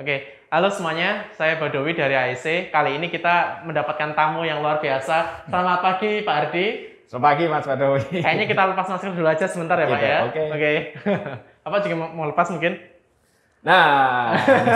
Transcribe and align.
Oke, 0.00 0.16
halo 0.48 0.72
semuanya, 0.72 1.28
saya 1.30 1.60
Badowi 1.60 1.92
dari 1.92 2.16
AIC. 2.16 2.72
Kali 2.72 2.96
ini 2.96 3.12
kita 3.12 3.60
mendapatkan 3.62 4.16
tamu 4.16 4.42
yang 4.42 4.64
luar 4.64 4.80
biasa. 4.80 5.44
Selamat 5.44 5.84
pagi 5.84 6.24
Pak 6.24 6.36
Ardi. 6.40 6.66
Selamat 7.04 7.24
pagi 7.26 7.44
Mas 7.44 7.66
Badowi. 7.68 8.00
Kayaknya 8.16 8.46
kita 8.48 8.62
lepas 8.72 8.86
masker 8.88 9.12
dulu 9.12 9.28
aja 9.28 9.44
sebentar 9.44 9.76
ya 9.76 9.84
Pak 9.84 9.92
Gitu, 9.92 10.08
ya. 10.08 10.18
oke. 10.24 10.42
Oke. 10.56 10.70
Apa 11.68 11.76
juga 11.84 11.94
mau- 12.00 12.24
lepas 12.24 12.48
mungkin? 12.48 12.80
Nah, 13.60 14.32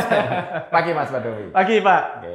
pagi 0.75 0.91
Mas 0.93 1.09
Badowi. 1.09 1.45
Pagi 1.51 1.77
Pak. 1.81 2.03
Oke. 2.21 2.35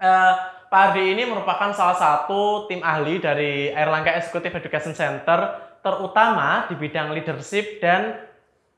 Eh, 0.00 0.32
Pak 0.70 0.80
Ardi 0.86 1.04
ini 1.12 1.22
merupakan 1.28 1.68
salah 1.76 1.98
satu 1.98 2.64
tim 2.64 2.80
ahli 2.80 3.20
dari 3.20 3.68
Airlangga 3.68 4.16
Executive 4.16 4.56
Education 4.56 4.96
Center, 4.96 5.38
terutama 5.82 6.64
di 6.70 6.78
bidang 6.78 7.12
leadership 7.12 7.82
dan 7.82 8.16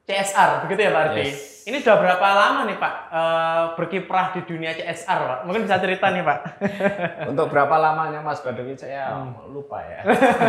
CSR, 0.03 0.67
begitu 0.67 0.81
ya 0.83 0.91
Pak 0.91 1.03
Ardi? 1.15 1.23
Yes. 1.31 1.53
Ini 1.63 1.79
sudah 1.79 1.95
berapa 2.03 2.27
lama 2.27 2.67
nih 2.67 2.75
Pak 2.75 2.95
eh, 3.15 3.65
berkiprah 3.79 4.35
di 4.35 4.43
dunia 4.43 4.75
CSR 4.75 5.21
Pak? 5.31 5.41
Mungkin 5.47 5.63
bisa 5.63 5.79
cerita 5.79 6.11
nih 6.11 6.27
Pak. 6.27 6.39
Untuk 7.31 7.47
berapa 7.55 7.71
lamanya 7.79 8.19
Mas 8.19 8.43
Badowi 8.43 8.75
saya 8.75 9.15
lupa 9.47 9.79
ya. 9.79 10.03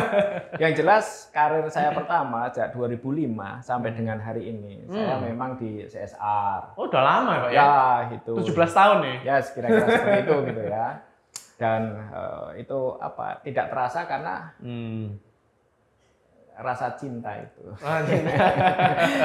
Yang 0.62 0.82
jelas 0.82 1.06
karir 1.30 1.70
saya 1.70 1.94
pertama 1.94 2.50
sejak 2.50 2.74
2005 2.74 3.30
sampai 3.62 3.94
dengan 3.94 4.18
hari 4.18 4.50
ini 4.50 4.90
saya 4.90 5.22
memang 5.22 5.54
di 5.62 5.86
CSR. 5.86 6.74
Oh, 6.74 6.90
udah 6.90 7.04
lama 7.06 7.32
ya 7.38 7.42
Pak 7.46 7.52
ya? 7.54 7.62
Ya, 7.62 7.74
itu. 8.18 8.34
17 8.34 8.74
tahun 8.74 8.98
nih. 9.06 9.18
Ya, 9.22 9.36
kira-kira 9.46 9.86
seperti 9.86 10.18
itu 10.26 10.36
gitu 10.50 10.62
ya. 10.66 10.88
Dan 11.62 11.82
eh, 12.10 12.66
itu 12.66 12.80
apa? 12.98 13.38
Tidak 13.46 13.70
terasa 13.70 14.10
karena 14.10 14.50
Hmm. 14.58 15.14
Rasa 16.60 16.94
cinta 17.00 17.34
itu. 17.38 17.64
Gini. 18.08 18.32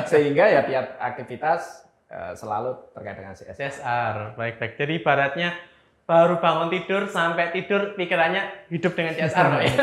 Sehingga 0.08 0.44
ya 0.48 0.60
tiap 0.64 0.96
aktivitas 1.00 1.84
eh, 2.08 2.32
selalu 2.32 2.76
terkait 2.96 3.16
dengan 3.16 3.34
CSR. 3.36 3.56
CSR, 3.56 4.16
baik-baik. 4.38 4.72
Jadi 4.80 4.92
ibaratnya 5.00 5.50
baru 6.08 6.40
bangun 6.40 6.72
tidur 6.72 7.04
sampai 7.04 7.52
tidur 7.52 7.92
pikirannya 7.92 8.72
hidup 8.72 8.96
dengan 8.96 9.12
CSR 9.12 9.48
ya? 9.68 9.74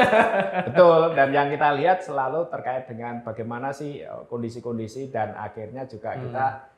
Betul, 0.65 1.13
dan 1.13 1.29
yang 1.29 1.53
kita 1.53 1.69
lihat 1.77 2.01
selalu 2.01 2.49
terkait 2.49 2.89
dengan 2.89 3.21
bagaimana 3.21 3.69
sih 3.69 4.01
eh, 4.01 4.23
kondisi-kondisi 4.25 5.13
dan 5.13 5.37
akhirnya 5.37 5.85
juga 5.85 6.17
kita 6.17 6.45
eh, 6.49 6.74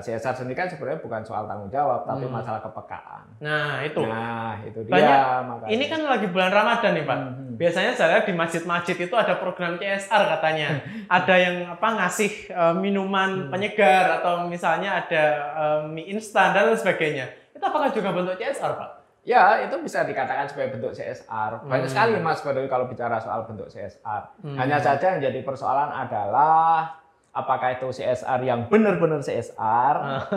CSR 0.00 0.32
sendiri 0.34 0.56
kan 0.56 0.64
sebenarnya 0.64 0.98
bukan 0.98 1.20
soal 1.20 1.44
tanggung 1.44 1.68
jawab, 1.68 2.02
tapi 2.02 2.24
Hmm. 2.24 2.34
masalah 2.34 2.58
kepekaan. 2.58 3.22
Nah, 3.38 3.80
itu. 3.80 4.00
Nah, 4.00 4.56
itu 4.60 4.80
dia 4.80 4.92
Banyak- 4.92 5.24
makanya. 5.44 5.68
Ini 5.68 5.84
kan 5.86 6.00
lagi 6.02 6.26
bulan 6.26 6.50
Ramadan 6.50 6.92
nih 6.92 7.04
Pak. 7.04 7.18
Mhm. 7.18 7.52
Biasanya 7.54 7.92
saya 7.92 8.16
di 8.20 8.32
masjid-masjid 8.32 8.96
itu 8.98 9.14
ada 9.14 9.36
program 9.36 9.76
CSR 9.76 10.22
katanya. 10.30 10.68
ada 11.20 11.34
yang 11.34 11.56
apa 11.70 11.88
ngasih 11.94 12.30
eh, 12.48 12.74
minuman 12.74 13.46
penyegar 13.48 14.18
atau 14.18 14.44
misalnya 14.44 14.98
ada 14.98 15.24
eh, 15.52 15.80
mie 15.86 16.08
instan 16.10 16.50
dan 16.50 16.66
lain 16.66 16.74
sebagainya. 16.74 17.26
Itu 17.50 17.62
apakah 17.62 17.90
juga 17.90 18.10
bentuk 18.10 18.34
CSR 18.34 18.72
Pak? 18.74 18.90
Ya, 19.22 19.56
itu 19.60 19.72
bisa 19.78 20.02
dikatakan 20.02 20.44
sebagai 20.44 20.76
bentuk 20.76 20.92
CSR. 20.92 21.60
Banyak 21.62 21.88
Hmm. 21.88 21.92
sekali 21.92 22.16
Mas 22.18 22.40
Badowi 22.40 22.68
kalau 22.68 22.84
bicara 22.84 23.16
soal 23.16 23.44
bentuk 23.44 23.68
CSR. 23.68 24.22
Hmm. 24.40 24.52
Hanya 24.54 24.76
saja 24.76 25.12
yang 25.12 25.20
jadi 25.22 25.40
persoalan 25.40 25.88
adalah 25.88 26.92
apakah 27.34 27.74
itu 27.74 27.90
CSR 27.92 28.40
yang 28.40 28.70
benar-benar 28.70 29.18
CSR, 29.18 29.96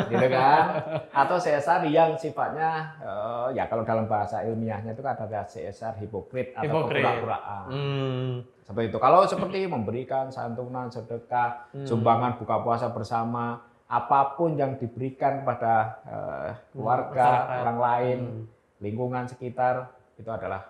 gitu 0.10 0.28
kan? 0.28 0.64
Atau 1.14 1.38
CSR 1.38 1.86
yang 1.86 2.18
sifatnya 2.18 2.70
eh, 2.98 3.48
ya 3.54 3.66
kalau 3.66 3.86
dalam 3.86 4.04
bahasa 4.04 4.42
ilmiahnya 4.42 4.92
itu 4.92 5.00
kan 5.00 5.14
ada 5.16 5.46
CSR 5.46 5.94
hipokrit 6.00 6.52
atau 6.52 6.66
Hipokrit. 6.66 7.00
kepura-puraan. 7.00 7.66
Hmm. 7.70 8.32
Seperti 8.60 8.90
itu. 8.90 8.98
Kalau 8.98 9.22
seperti 9.24 9.60
memberikan 9.64 10.28
santunan, 10.28 10.90
sedekah, 10.90 11.70
Hmm. 11.70 11.86
sumbangan 11.86 12.36
buka 12.36 12.60
puasa 12.60 12.90
bersama, 12.90 13.62
apa 13.86 14.36
pun 14.36 14.54
yang 14.54 14.76
diberikan 14.76 15.40
kepada 15.40 15.74
eh, 16.04 16.50
keluarga, 16.74 17.14
masyarakat. 17.46 17.62
orang 17.62 17.78
lain, 17.80 18.18
Hmm. 18.20 18.44
lingkungan 18.80 19.24
sekitar 19.24 19.88
itu 20.16 20.28
adalah 20.28 20.66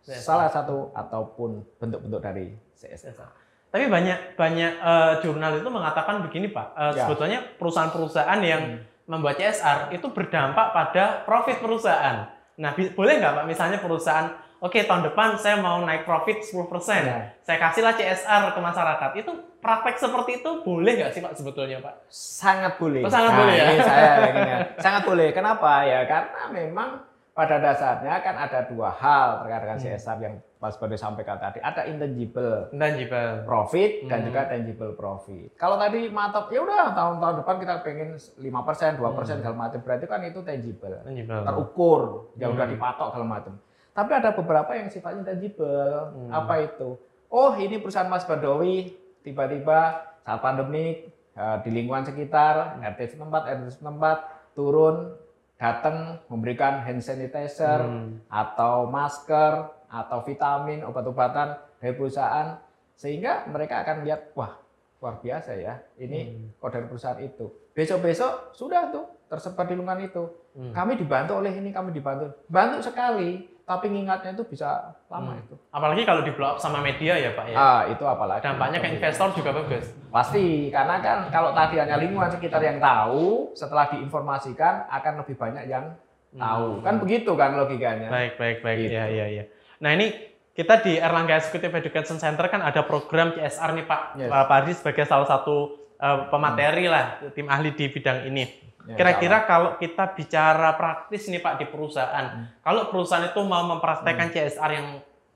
CSR. 0.00 0.22
salah 0.22 0.48
satu 0.48 0.94
ataupun 0.94 1.50
bentuk-bentuk 1.76 2.20
dari 2.20 2.46
CSR. 2.72 3.12
CSR. 3.12 3.30
Tapi 3.74 3.90
banyak 3.90 4.38
banyak 4.38 4.72
eh, 4.78 5.12
jurnal 5.18 5.58
itu 5.58 5.66
mengatakan 5.66 6.22
begini 6.22 6.54
Pak, 6.54 6.66
Eh, 6.72 6.92
Ya. 6.94 7.10
sebetulnya 7.10 7.42
perusahaan-perusahaan 7.58 8.38
yang 8.38 8.78
membuat 9.04 9.34
CSR 9.34 9.90
itu 9.90 10.06
berdampak 10.08 10.70
pada 10.70 11.26
profit 11.26 11.58
perusahaan. 11.58 12.30
Nah, 12.54 12.70
boleh 12.70 13.18
nggak 13.18 13.34
Pak 13.34 13.44
misalnya 13.44 13.82
perusahaan, 13.82 14.30
oke 14.56 14.78
tahun 14.78 15.10
depan 15.10 15.34
saya 15.34 15.58
mau 15.58 15.82
naik 15.82 16.06
profit 16.06 16.38
10%, 16.38 17.02
Ya. 17.02 17.34
saya 17.42 17.58
kasihlah 17.58 17.92
CSR 17.92 18.54
ke 18.54 18.60
masyarakat. 18.62 19.10
Itu 19.18 19.32
praktek 19.58 19.98
seperti 19.98 20.38
itu 20.38 20.50
boleh 20.62 20.92
nggak 20.94 21.10
sih 21.10 21.20
Pak 21.20 21.34
sebetulnya 21.34 21.82
Pak? 21.82 22.06
Sangat 22.06 22.78
boleh. 22.78 23.02
Oh, 23.02 23.10
sangat 23.10 23.34
Nah, 23.34 23.38
boleh 23.42 23.54
ya? 23.58 23.66
Saya 23.82 24.12
ya. 24.30 24.56
Sangat 24.78 25.02
boleh. 25.02 25.34
Kenapa 25.34 25.82
ya? 25.82 26.06
Karena 26.06 26.42
memang 26.48 27.02
pada 27.34 27.58
dasarnya 27.58 28.22
kan 28.22 28.38
ada 28.38 28.62
dua 28.64 28.94
hal 28.94 29.42
terkait 29.42 29.60
dengan 29.60 29.76
Hmm. 29.76 29.86
CSR 29.90 30.18
yang 30.22 30.34
Mas 30.56 30.78
Bode 30.78 30.94
sampaikan 30.94 31.36
tadi. 31.36 31.58
Ada 31.58 31.84
intangible 31.84 32.70
Intangible. 32.70 33.42
profit 33.42 34.06
dan 34.06 34.22
Hmm. 34.22 34.26
juga 34.30 34.40
tangible 34.46 34.94
profit. 34.94 35.50
Kalau 35.54 35.74
tadi 35.74 36.08
mantap, 36.08 36.46
ya 36.48 36.62
udah 36.62 36.94
tahun-tahun 36.94 37.34
depan 37.42 37.54
kita 37.58 37.74
pengen 37.82 38.10
5%, 38.38 38.96
2% 38.96 39.42
segala 39.42 39.56
macam. 39.58 39.82
Berarti 39.82 40.06
kan 40.06 40.22
itu 40.22 40.40
tangible. 40.40 40.94
Intangible. 41.02 41.42
Terukur, 41.42 42.00
yang 42.38 42.54
udah 42.54 42.64
Hmm. 42.64 42.74
dipatok 42.78 43.08
segala 43.10 43.26
macam. 43.28 43.54
Tapi 43.92 44.10
ada 44.10 44.30
beberapa 44.30 44.70
yang 44.72 44.88
sifatnya 44.88 45.22
tangible. 45.26 45.90
Hmm. 46.14 46.30
Apa 46.30 46.54
itu? 46.62 46.96
Oh, 47.28 47.52
ini 47.54 47.76
perusahaan 47.76 48.06
Mas 48.06 48.22
Badowi 48.22 48.94
tiba-tiba 49.20 49.80
saat 50.20 50.38
pandemik 50.38 51.10
eh, 51.34 51.56
di 51.60 51.70
lingkungan 51.72 52.06
sekitar, 52.06 52.78
RT 52.78 53.10
setempat, 53.10 53.42
RT 53.50 53.66
setempat 53.74 54.18
turun 54.54 55.18
datang 55.54 56.18
memberikan 56.26 56.82
hand 56.82 57.00
sanitizer 57.00 57.80
Hmm. 57.80 58.20
atau 58.26 58.86
masker 58.86 59.52
atau 59.86 60.18
vitamin 60.20 60.82
obat-obatan 60.82 61.54
dari 61.78 61.94
perusahaan 61.94 62.58
sehingga 62.94 63.46
mereka 63.46 63.80
akan 63.80 64.02
lihat 64.02 64.34
wah 64.34 64.58
luar 64.98 65.20
biasa 65.20 65.54
ya 65.54 65.78
ini 65.96 66.50
Hmm. 66.52 66.70
dari 66.70 66.86
perusahaan 66.86 67.18
itu 67.18 67.46
besok-besok 67.70 68.50
sudah 68.52 68.90
tuh 68.90 69.06
tersebar 69.26 69.64
di 69.64 69.74
lingkungan 69.74 70.02
itu 70.02 70.24
Hmm. 70.54 70.70
kami 70.70 70.94
dibantu 70.94 71.38
oleh 71.38 71.50
ini 71.50 71.70
kami 71.70 71.90
dibantu 71.90 72.34
bantu 72.46 72.82
sekali 72.82 73.53
tapi 73.64 73.88
ngingatnya 73.88 74.32
itu 74.32 74.44
bisa 74.44 74.68
lama 75.08 75.32
Hmm. 75.32 75.40
itu 75.40 75.54
Apalagi 75.68 76.02
kalau 76.02 76.20
di 76.20 76.30
blow 76.30 76.46
up 76.46 76.58
sama 76.58 76.78
media 76.78 77.16
ya 77.16 77.32
Pak 77.32 77.46
ya. 77.46 77.56
ah 77.56 77.80
itu 77.84 78.04
apalagi 78.04 78.40
Dampaknya 78.40 78.78
ke 78.78 78.88
investor 78.90 79.32
juga 79.32 79.50
bagus. 79.52 79.88
pasti 80.06 80.44
karena 80.68 81.00
kan 81.00 81.18
kalau 81.28 81.50
tadi 81.50 81.76
hanya 81.76 81.96
lingkungan 81.96 82.28
sekitar 82.28 82.60
yang 82.60 82.76
tahu 82.76 83.50
setelah 83.52 83.88
diinformasikan 83.88 84.86
akan 84.86 85.12
lebih 85.18 85.34
banyak 85.34 85.64
yang 85.66 85.96
tahu 86.30 86.80
kan 86.80 86.98
begitu 86.98 87.32
kan 87.32 87.54
logikanya 87.54 88.06
Hmm. 88.06 88.14
Baik, 88.14 88.32
baik, 88.36 88.56
baik. 88.60 88.76
Gitu. 88.80 88.92
Iya, 88.92 89.04
iya, 89.08 89.26
iya. 89.30 89.44
Nah, 89.76 89.90
ini 89.90 90.12
kita 90.52 90.78
di 90.78 90.96
Erlangga 90.96 91.34
Executive 91.34 91.72
Education 91.74 92.16
Center 92.16 92.46
kan 92.46 92.60
ada 92.60 92.82
program 92.82 93.32
CSR 93.32 93.70
nih 93.72 93.86
Pak. 93.86 94.00
Yes. 94.16 94.30
Pak 94.30 94.50
Ardi 94.50 94.72
sebagai 94.72 95.04
salah 95.04 95.26
satu 95.26 95.56
eh, 95.94 96.18
pemateri 96.28 96.84
lah 96.84 97.04
tim 97.30 97.46
ahli 97.46 97.70
di 97.70 97.86
bidang 97.86 98.28
ini. 98.28 98.44
Ya, 98.84 99.00
Kira-kira 99.00 99.48
kalau 99.48 99.80
kita 99.80 100.12
bicara 100.12 100.76
praktis 100.76 101.32
nih 101.32 101.40
Pak 101.40 101.56
di 101.56 101.66
perusahaan, 101.72 102.26
Hmm. 102.36 102.44
kalau 102.60 102.92
perusahaan 102.92 103.24
itu 103.24 103.40
mau 103.40 103.64
mempraktekkan 103.64 104.28
CSR 104.28 104.70
yang 104.76 104.88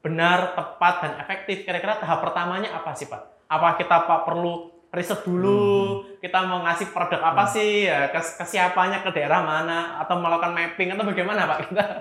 benar, 0.05 0.53
tepat 0.53 0.95
dan 1.01 1.13
efektif, 1.25 1.65
kira-kira 1.65 1.97
tahap 1.97 2.21
pertamanya 2.21 2.77
apa 2.77 2.93
sih 2.93 3.09
Pak? 3.09 3.49
Apa 3.49 3.81
kita 3.81 4.05
Pak 4.05 4.29
perlu 4.29 4.69
riset 4.89 5.25
dulu, 5.25 6.05
kita 6.21 6.45
mau 6.45 6.65
ngasih 6.65 6.93
produk 6.93 7.21
apa 7.25 7.45
sih, 7.49 7.89
ya, 7.89 8.09
ke, 8.13 8.21
ke 8.21 8.45
siapanya, 8.45 9.01
ke 9.01 9.13
daerah 9.17 9.41
mana, 9.41 10.01
atau 10.01 10.21
melakukan 10.21 10.53
mapping 10.53 10.93
atau 10.93 11.05
bagaimana 11.09 11.49
Pak? 11.49 11.59
Kita? 11.69 11.85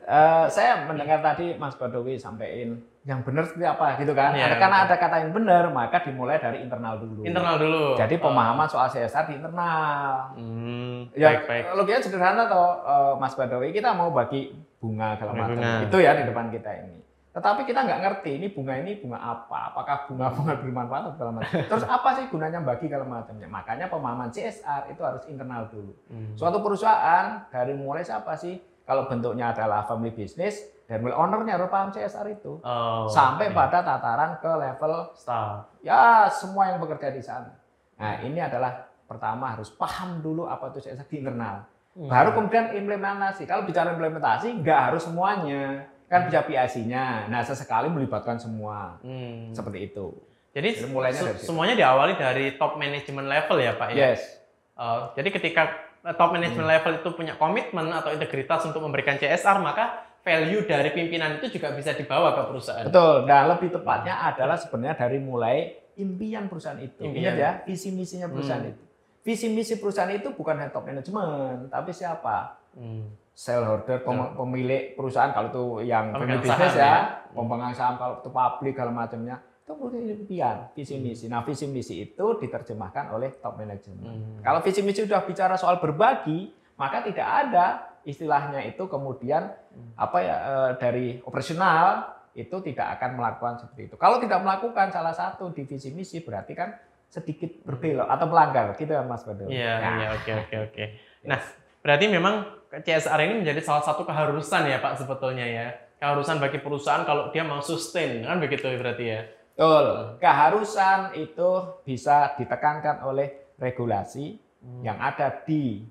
Eh, 0.00 0.46
saya 0.50 0.90
mendengar 0.90 1.22
tadi 1.22 1.54
Mas 1.54 1.76
Badowi 1.78 2.18
sampaikan 2.18 2.82
yang 3.00 3.24
benar 3.24 3.42
seperti 3.42 3.64
apa 3.64 3.96
gitu 3.96 4.12
kan. 4.12 4.30
Ada- 4.30 4.60
karena 4.60 4.78
betul. 4.78 4.86
ada 4.86 4.96
kata 4.98 5.16
yang 5.18 5.32
benar, 5.32 5.64
maka 5.68 5.96
dimulai 6.00 6.36
dari 6.36 6.60
internal 6.60 6.94
dulu. 6.96 7.24
Internal 7.24 7.56
dulu. 7.56 7.96
Jadi 7.96 8.14
Oh. 8.16 8.22
pemahaman 8.22 8.68
soal 8.68 8.86
CSR 8.86 9.24
di 9.24 9.34
internal. 9.34 10.36
Hmm, 10.36 11.08
Ya, 11.12 11.32
baik, 11.32 11.48
baik. 11.48 11.64
logikanya 11.74 12.02
sederhana 12.02 12.42
toh 12.44 12.68
eh, 12.78 13.12
Mas 13.16 13.32
Badowi, 13.32 13.72
kita 13.72 13.92
mau 13.92 14.10
bagi 14.10 14.52
bunga 14.76 15.16
segala 15.16 15.32
Bagi 15.34 15.56
macam. 15.56 15.88
Itu 15.88 15.96
ya 15.96 16.12
di 16.12 16.24
depan 16.24 16.48
kita 16.48 16.70
ini. 16.78 17.00
Tetapi 17.30 17.62
kita 17.62 17.80
nggak 17.80 18.00
ngerti 18.02 18.30
ini 18.36 18.46
bunga 18.50 18.74
ini 18.74 18.98
bunga 18.98 19.16
apa, 19.16 19.70
apakah 19.70 20.04
bunga-bunga 20.04 20.58
bermanfaat 20.58 21.00
atau 21.00 21.12
segala 21.14 21.32
macam. 21.38 21.56
Terus 21.62 21.84
apa 21.96 22.08
sih 22.12 22.24
gunanya 22.26 22.58
bagi 22.60 22.84
segala 22.84 23.06
macamnya? 23.06 23.46
Makanya 23.46 23.86
pemahaman 23.86 24.28
CSR 24.28 24.90
itu 24.90 25.00
harus 25.00 25.22
internal 25.24 25.64
dulu. 25.66 25.94
Hmm. 26.10 26.34
Suatu 26.34 26.58
perusahaan 26.60 27.48
dari 27.48 27.72
mulai 27.72 28.02
siapa 28.02 28.34
sih? 28.34 28.58
Kalau 28.82 29.06
bentuknya 29.06 29.54
adalah 29.54 29.86
family 29.86 30.10
business, 30.10 30.66
dan 30.90 30.98
mulai 30.98 31.14
ownernya 31.14 31.54
harus 31.54 31.70
paham 31.70 31.88
CSR 31.88 32.26
itu. 32.28 32.58
Oh, 32.60 33.06
Sampai 33.06 33.46
oke. 33.46 33.54
pada 33.54 33.78
tataran 33.78 34.34
ke 34.36 34.50
level 34.50 34.92
staff. 35.14 35.70
ya 35.80 36.26
semua 36.26 36.66
yang 36.66 36.82
bekerja 36.82 37.14
di 37.14 37.22
sana. 37.22 37.54
Nah 37.94 38.18
ini 38.20 38.42
adalah 38.42 38.74
pertama 39.06 39.54
harus 39.54 39.70
paham 39.70 40.18
dulu 40.18 40.44
apa 40.44 40.74
itu 40.74 40.82
CSR 40.82 41.06
di 41.06 41.22
internal. 41.22 41.62
Hmm. 41.94 42.10
Baru 42.10 42.34
kemudian 42.34 42.74
implementasi. 42.74 43.46
Kalau 43.46 43.62
bicara 43.62 43.94
implementasi, 43.94 44.50
nggak 44.58 44.80
harus 44.90 45.06
semuanya. 45.06 45.86
Kan 46.06 46.26
bisa 46.26 46.42
PIC-nya. 46.42 47.30
Nah 47.30 47.38
sesekali 47.40 47.86
melibatkan 47.86 48.34
semua. 48.34 48.98
Hmm. 49.00 49.54
Seperti 49.54 49.86
itu. 49.86 50.10
Jadi 50.50 50.74
Jadi 50.76 50.90
mulainya 50.90 51.22
dari 51.22 51.38
situ. 51.38 51.46
semuanya 51.46 51.78
diawali 51.78 52.18
dari 52.18 52.58
top 52.58 52.74
management 52.74 53.30
level 53.30 53.56
ya 53.56 53.78
Pak 53.78 53.88
ya. 53.94 54.10
Yes. 54.10 54.42
Oh, 54.74 55.14
jadi 55.14 55.30
ketika 55.30 55.70
top 56.18 56.34
management 56.34 56.66
Hmm. 56.66 56.74
level 56.74 56.92
itu 56.98 57.08
punya 57.12 57.34
komitmen 57.36 57.86
atau 57.86 58.10
integritas 58.10 58.64
untuk 58.64 58.82
memberikan 58.82 59.14
CSR, 59.14 59.60
maka 59.60 60.09
value 60.20 60.62
dari 60.62 60.90
pimpinan 60.90 61.36
itu 61.36 61.48
juga 61.50 61.72
bisa 61.72 61.92
dibawa 61.92 62.32
ke 62.32 62.42
perusahaan. 62.46 62.84
Betul. 62.84 63.24
Dan 63.24 63.42
lebih 63.48 63.68
tepatnya 63.70 64.14
adalah 64.26 64.54
sebenarnya 64.54 64.96
dari 64.98 65.18
mulai 65.18 65.56
impian 65.94 66.46
perusahaan 66.46 66.76
itu. 66.76 67.00
Impian. 67.02 67.20
Ingat 67.22 67.34
ya, 67.36 67.50
visi 67.62 67.88
misinya 67.90 68.26
perusahaan 68.26 68.60
Hmm. 68.60 68.72
itu. 68.72 68.82
Visi 69.20 69.46
misi 69.48 69.76
perusahaan 69.76 70.08
itu 70.08 70.28
bukan 70.30 70.56
hanya 70.56 70.70
top 70.70 70.84
management, 70.86 71.68
tapi 71.68 71.90
siapa? 71.90 72.56
Hmm. 72.72 73.12
Shareholder, 73.30 74.00
pem- 74.00 74.32
pemilik 74.34 74.92
perusahaan 74.94 75.28
kalau 75.30 75.48
itu 75.48 75.62
yang 75.86 76.12
pemilik 76.12 76.40
bisnis 76.40 76.72
ya, 76.72 76.84
ya. 76.84 76.94
pemegang 77.30 77.72
saham 77.72 77.96
kalau 77.96 78.20
itu 78.20 78.28
publik 78.28 78.74
kalau 78.74 78.92
macamnya 78.92 79.36
itu 79.40 79.72
punya 79.72 79.98
impian, 80.02 80.56
visi 80.70 80.94
Hmm. 80.94 81.02
misi. 81.02 81.24
Nah, 81.26 81.40
visi 81.40 81.64
misi 81.64 81.94
itu 82.02 82.26
diterjemahkan 82.36 83.08
oleh 83.10 83.32
top 83.34 83.56
management. 83.56 84.00
Hmm. 84.02 84.40
Kalau 84.40 84.60
visi 84.60 84.80
misi 84.80 85.00
sudah 85.02 85.22
bicara 85.22 85.54
soal 85.54 85.78
berbagi, 85.78 86.48
maka 86.74 87.00
tidak 87.00 87.24
ada 87.24 87.89
istilahnya 88.02 88.64
itu 88.64 88.86
kemudian 88.86 89.52
Hmm. 89.70 89.94
apa 89.94 90.18
ya 90.18 90.36
eh, 90.36 90.70
dari 90.82 91.06
operasional 91.22 92.10
itu 92.34 92.58
tidak 92.62 92.98
akan 92.98 93.18
melakukan 93.18 93.54
seperti 93.58 93.86
itu. 93.86 93.94
Kalau 93.94 94.18
tidak 94.18 94.42
melakukan 94.42 94.90
salah 94.90 95.14
satu 95.14 95.50
di 95.50 95.62
visi 95.62 95.90
misi 95.90 96.22
berarti 96.22 96.54
kan 96.54 96.74
sedikit 97.06 97.62
berbelok 97.62 98.06
atau 98.06 98.26
melanggar 98.26 98.74
gitu 98.74 98.90
ya 98.90 99.02
Mas 99.02 99.22
Badul. 99.22 99.50
Iya, 99.50 99.74
Nah, 99.78 99.94
iya, 99.98 100.08
oke, 100.14 100.30
oke, 100.46 100.56
oke. 100.70 100.84
Nah, 101.30 101.38
berarti 101.82 102.06
memang 102.06 102.34
CSR 102.70 103.20
ini 103.26 103.34
menjadi 103.42 103.60
salah 103.60 103.82
satu 103.82 104.02
keharusan 104.02 104.62
ya 104.66 104.78
Pak 104.78 105.02
sebetulnya 105.02 105.42
ya. 105.42 105.66
Keharusan 105.98 106.38
bagi 106.38 106.58
perusahaan 106.58 107.02
kalau 107.04 107.28
dia 107.28 107.42
mau 107.42 107.60
sustain, 107.60 108.22
kan 108.22 108.38
begitu 108.38 108.64
berarti 108.74 109.04
ya. 109.06 109.20
Betul. 109.52 110.16
Keharusan 110.16 111.12
itu 111.14 111.50
bisa 111.84 112.32
ditekankan 112.34 113.04
oleh 113.04 113.28
regulasi 113.54 114.38
Hmm. 114.60 114.84
yang 114.84 114.96
ada 114.96 115.40
di 115.44 115.84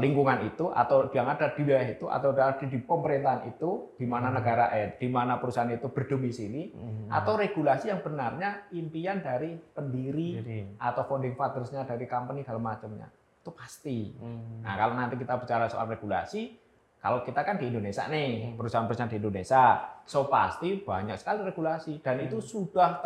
lingkungan 0.00 0.40
itu 0.48 0.72
atau 0.72 1.12
yang 1.12 1.28
ada 1.28 1.52
di 1.52 1.60
wilayah 1.60 1.92
itu 1.92 2.08
atau 2.08 2.32
ada 2.32 2.56
di, 2.56 2.80
pemerintahan 2.80 3.44
itu 3.44 3.92
di 4.00 4.08
mana 4.08 4.32
Hmm. 4.32 4.40
negara 4.40 4.72
eh 4.72 4.96
di 4.96 5.04
mana 5.04 5.36
perusahaan 5.36 5.68
itu 5.68 5.92
berdomisili 5.92 6.72
Hmm. 6.72 7.12
atau 7.12 7.36
regulasi 7.36 7.92
yang 7.92 8.00
benarnya 8.00 8.72
impian 8.72 9.20
dari 9.20 9.60
pendiri 9.60 10.40
Jadi, 10.40 10.58
atau 10.80 11.02
founding 11.04 11.36
fathers-nya 11.36 11.84
dari 11.84 12.08
company 12.08 12.40
segala 12.40 12.72
macamnya 12.72 13.12
itu 13.12 13.50
pasti. 13.52 14.16
hmm. 14.16 14.64
Nah 14.64 14.74
kalau 14.76 14.96
nanti 14.96 15.20
kita 15.20 15.36
bicara 15.36 15.68
soal 15.68 15.84
regulasi, 15.84 16.56
kalau 16.96 17.20
kita 17.20 17.44
kan 17.44 17.60
di 17.60 17.68
Indonesia 17.68 18.08
Hmm. 18.08 18.16
nih 18.16 18.30
perusahaan-perusahaan 18.56 19.12
di 19.12 19.20
Indonesia, 19.20 19.76
so 20.08 20.24
pasti 20.24 20.80
banyak 20.80 21.20
sekali 21.20 21.44
regulasi 21.44 22.00
dan 22.00 22.16
itu 22.16 22.40
sudah 22.40 23.04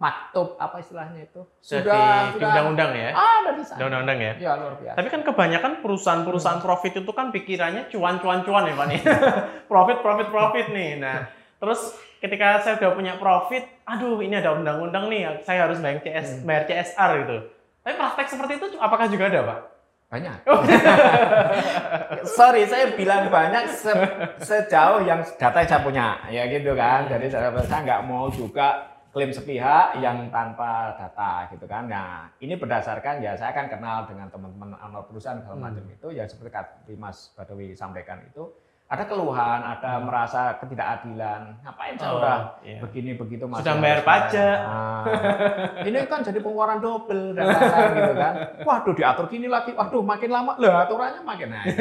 termaktub 0.00 0.56
apa 0.56 0.80
istilahnya 0.80 1.28
itu 1.28 1.44
Sudah 1.60 2.32
di, 2.32 2.40
undang-undang 2.40 2.96
ya. 2.96 3.12
ada 3.12 3.52
di 3.52 3.60
sana. 3.60 3.76
Di 3.76 3.84
undang-undang 3.84 4.18
ya. 4.18 4.32
Ya 4.40 4.52
luar 4.56 4.74
biasa. 4.80 4.96
Tapi 4.96 5.08
kan 5.12 5.20
kebanyakan 5.22 5.72
perusahaan-perusahaan 5.84 6.56
Hmm. 6.56 6.64
profit 6.64 6.92
itu 6.96 7.12
kan 7.12 7.28
pikirannya 7.28 7.82
cuan-cuan-cuan 7.86 8.64
ya 8.64 8.74
Pak 8.74 8.86
nih. 8.88 9.00
profit, 9.70 10.00
profit, 10.00 10.28
profit 10.32 10.66
nih. 10.72 10.96
Nah, 10.96 11.28
terus 11.60 11.92
ketika 12.16 12.64
saya 12.64 12.80
udah 12.80 12.96
punya 12.96 13.14
profit, 13.14 13.68
aduh 13.84 14.16
ini 14.18 14.40
ada 14.40 14.56
undang-undang 14.56 15.12
nih, 15.12 15.44
saya 15.44 15.68
harus 15.68 15.76
bayar 15.76 16.00
CS, 16.00 16.28
Hmm. 16.32 16.48
bayar 16.48 16.62
CSR 16.64 17.10
gitu. 17.20 17.36
Tapi 17.80 17.92
praktek 17.94 18.28
seperti 18.30 18.52
itu 18.56 18.66
apakah 18.80 19.04
juga 19.04 19.28
ada 19.28 19.40
Pak? 19.44 19.58
Banyak. 20.10 20.36
Oh. 20.48 20.58
Sorry, 22.34 22.64
saya 22.64 22.96
bilang 22.96 23.28
banyak 23.28 23.68
se- 23.68 24.10
sejauh 24.40 25.04
yang 25.04 25.22
data 25.36 25.60
yang 25.60 25.68
saya 25.68 25.80
punya, 25.80 26.06
ya 26.26 26.48
gitu 26.48 26.72
kan. 26.72 27.06
Jadi 27.06 27.28
saya, 27.28 27.52
saya 27.62 27.80
nggak 27.84 28.02
mau 28.04 28.26
juga 28.26 28.89
klaim 29.10 29.30
sepihak 29.30 29.98
yang 29.98 30.30
tanpa 30.30 30.94
data 30.94 31.50
gitu 31.50 31.66
kan. 31.66 31.90
Nah, 31.90 32.30
ini 32.38 32.54
berdasarkan 32.54 33.18
ya 33.18 33.34
saya 33.34 33.50
kan 33.50 33.66
kenal 33.66 34.06
dengan 34.06 34.30
teman-teman 34.30 34.78
owner 34.78 35.02
perusahaan 35.02 35.38
segala 35.38 35.56
Hmm. 35.58 35.64
macam 35.66 35.84
itu 35.84 36.06
ya 36.10 36.24
seperti 36.24 36.50
tadi 36.50 36.94
Mas 36.94 37.34
Badawi 37.34 37.74
sampaikan 37.74 38.22
itu 38.22 38.46
ada 38.86 39.06
keluhan, 39.06 39.62
ada 39.62 40.02
merasa 40.02 40.58
ketidakadilan. 40.58 41.62
Ngapain 41.62 41.94
saya 41.94 42.06
Hmm. 42.06 42.14
Oh, 42.14 42.18
udah 42.18 42.38
iya. 42.62 42.78
begini 42.82 43.10
begitu 43.14 43.44
masih 43.46 43.62
Sudah 43.62 43.74
harus 43.74 43.82
bayar 43.82 44.00
pajak. 44.02 44.58
Nah, 44.62 45.04
ini 45.86 45.98
kan 46.06 46.20
jadi 46.22 46.38
pengeluaran 46.38 46.78
double 46.78 47.24
dan 47.34 47.44
lain-lain 47.46 47.90
gitu 47.94 48.14
kan. 48.14 48.34
Waduh 48.62 48.94
diatur 48.94 49.26
gini 49.26 49.46
lagi. 49.46 49.70
Waduh 49.74 50.02
makin 50.02 50.30
lama 50.30 50.54
lah 50.58 50.86
aturannya 50.86 51.22
makin 51.22 51.48
naik. 51.50 51.74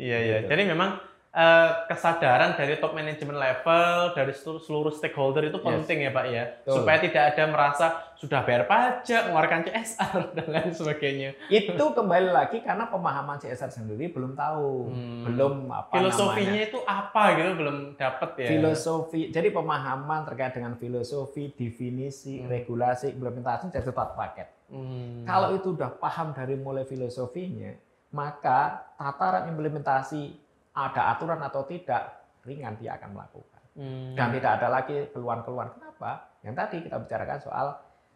Iya, 0.00 0.16
iya. 0.16 0.36
Gitu. 0.40 0.48
Jadi 0.48 0.62
memang 0.64 0.96
eh, 1.32 1.70
kesadaran 1.86 2.52
dari 2.52 2.74
top 2.76 2.90
management 2.90 3.38
level, 3.38 3.90
dari 4.12 4.32
seluruh, 4.32 4.58
seluruh 4.58 4.90
stakeholder 4.90 5.46
itu 5.46 5.56
Yes. 5.56 5.66
penting 5.78 5.98
ya 6.00 6.10
Pak 6.10 6.26
ya. 6.26 6.44
Betul. 6.58 6.74
Supaya 6.74 6.98
tidak 6.98 7.22
ada 7.28 7.44
merasa 7.46 7.86
sudah 8.14 8.42
bayar 8.42 8.66
pajak, 8.66 9.22
mengeluarkan 9.24 9.60
CSR, 9.62 10.20
dan 10.36 10.46
lain 10.46 10.72
sebagainya. 10.72 11.30
itu 11.48 11.84
kembali 11.86 12.28
lagi 12.28 12.60
karena 12.60 12.84
pemahaman 12.84 13.38
CSR 13.38 13.70
sendiri 13.70 14.10
belum 14.10 14.34
tahu, 14.34 14.90
Hmm. 14.90 15.22
belum 15.24 15.54
apa 15.66 15.94
Filosofinya 15.94 16.50
namanya. 16.52 16.66
itu 16.66 16.78
apa 16.84 17.22
gitu, 17.32 17.50
belum 17.54 17.76
dapat 17.94 18.30
ya. 18.36 18.48
Filosofi, 18.50 19.20
jadi 19.30 19.48
pemahaman 19.48 20.20
terkait 20.24 20.52
dengan 20.52 20.74
filosofi, 20.74 21.54
definisi, 21.54 22.38
Hmm. 22.38 22.50
regulasi, 22.50 23.06
implementasi 23.08 23.70
jadi 23.70 23.86
satu 23.86 23.94
paket. 24.12 24.50
Hmm. 24.66 25.22
Kalau 25.22 25.54
itu 25.54 25.72
udah 25.72 25.94
paham 25.94 26.30
dari 26.30 26.54
mulai 26.54 26.82
filosofinya, 26.82 27.70
maka 28.10 28.90
tataran 28.96 29.46
implementasi 29.48 30.49
ada 30.72 31.14
aturan 31.14 31.40
atau 31.40 31.62
tidak 31.64 32.02
ringan 32.42 32.78
dia 32.78 32.96
akan 32.96 33.10
melakukan. 33.12 33.60
Hmm. 33.74 34.14
Dan 34.14 34.28
tidak 34.34 34.50
ada 34.60 34.68
lagi 34.68 35.08
keluhan-keluhan. 35.10 35.70
Kenapa? 35.74 36.30
Yang 36.42 36.54
tadi 36.56 36.76
kita 36.86 36.96
bicarakan 36.98 37.38
soal 37.40 37.66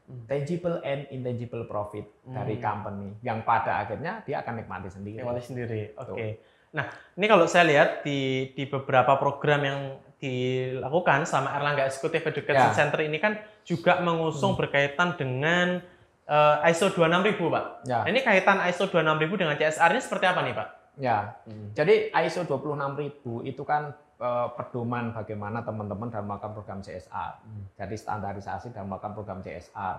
Hmm. 0.05 0.29
tangible 0.29 0.85
and 0.85 1.09
intangible 1.09 1.65
profit 1.65 2.05
dari 2.29 2.61
Hmm. 2.61 2.63
company 2.63 3.09
yang 3.25 3.41
pada 3.41 3.81
akhirnya 3.81 4.21
dia 4.23 4.45
akan 4.45 4.61
nikmati 4.61 4.93
sendiri. 4.93 5.25
Nikmati 5.25 5.41
sendiri. 5.41 5.81
Oke. 5.97 6.13
Betul. 6.13 6.17
Nah, 6.75 6.87
ini 7.17 7.25
kalau 7.25 7.47
saya 7.49 7.65
lihat 7.65 8.05
di 8.05 8.53
di 8.53 8.69
beberapa 8.69 9.17
program 9.17 9.65
yang 9.65 9.81
dilakukan 10.21 11.25
sama 11.25 11.57
Erlangga 11.57 11.89
Executive 11.89 12.21
Education 12.27 12.69
Ya. 12.69 12.77
Center 12.77 13.01
ini 13.01 13.17
kan 13.17 13.37
juga 13.63 14.01
mengusung 14.01 14.57
berkaitan 14.57 15.17
dengan 15.17 15.81
eh, 16.25 16.69
ISO 16.73 16.89
26000, 16.89 17.53
Pak. 17.53 17.65
Ya, 17.85 18.01
Nah, 18.01 18.09
ini 18.09 18.21
kaitan 18.21 18.57
ISO 18.65 18.89
26000 18.89 19.37
dengan 19.37 19.57
CSR 19.57 19.93
ini 19.93 20.01
seperti 20.01 20.25
apa 20.25 20.41
nih, 20.41 20.57
Pak? 20.57 20.69
Ya. 20.97 21.35
Jadi 21.73 22.11
ISO 22.13 22.43
26000 22.43 23.43
itu 23.45 23.63
kan 23.63 23.91
eh, 24.15 24.49
pedoman 24.55 25.11
bagaimana 25.11 25.61
teman-teman 25.61 26.09
dalam 26.09 26.27
melakukan 26.27 26.53
program 26.55 26.79
CSR. 26.81 27.33
Hmm. 27.43 27.65
Jadi 27.75 27.95
standarisasi 27.95 28.71
dalam 28.71 28.89
melakukan 28.89 29.13
program 29.13 29.39
CSR. 29.41 29.97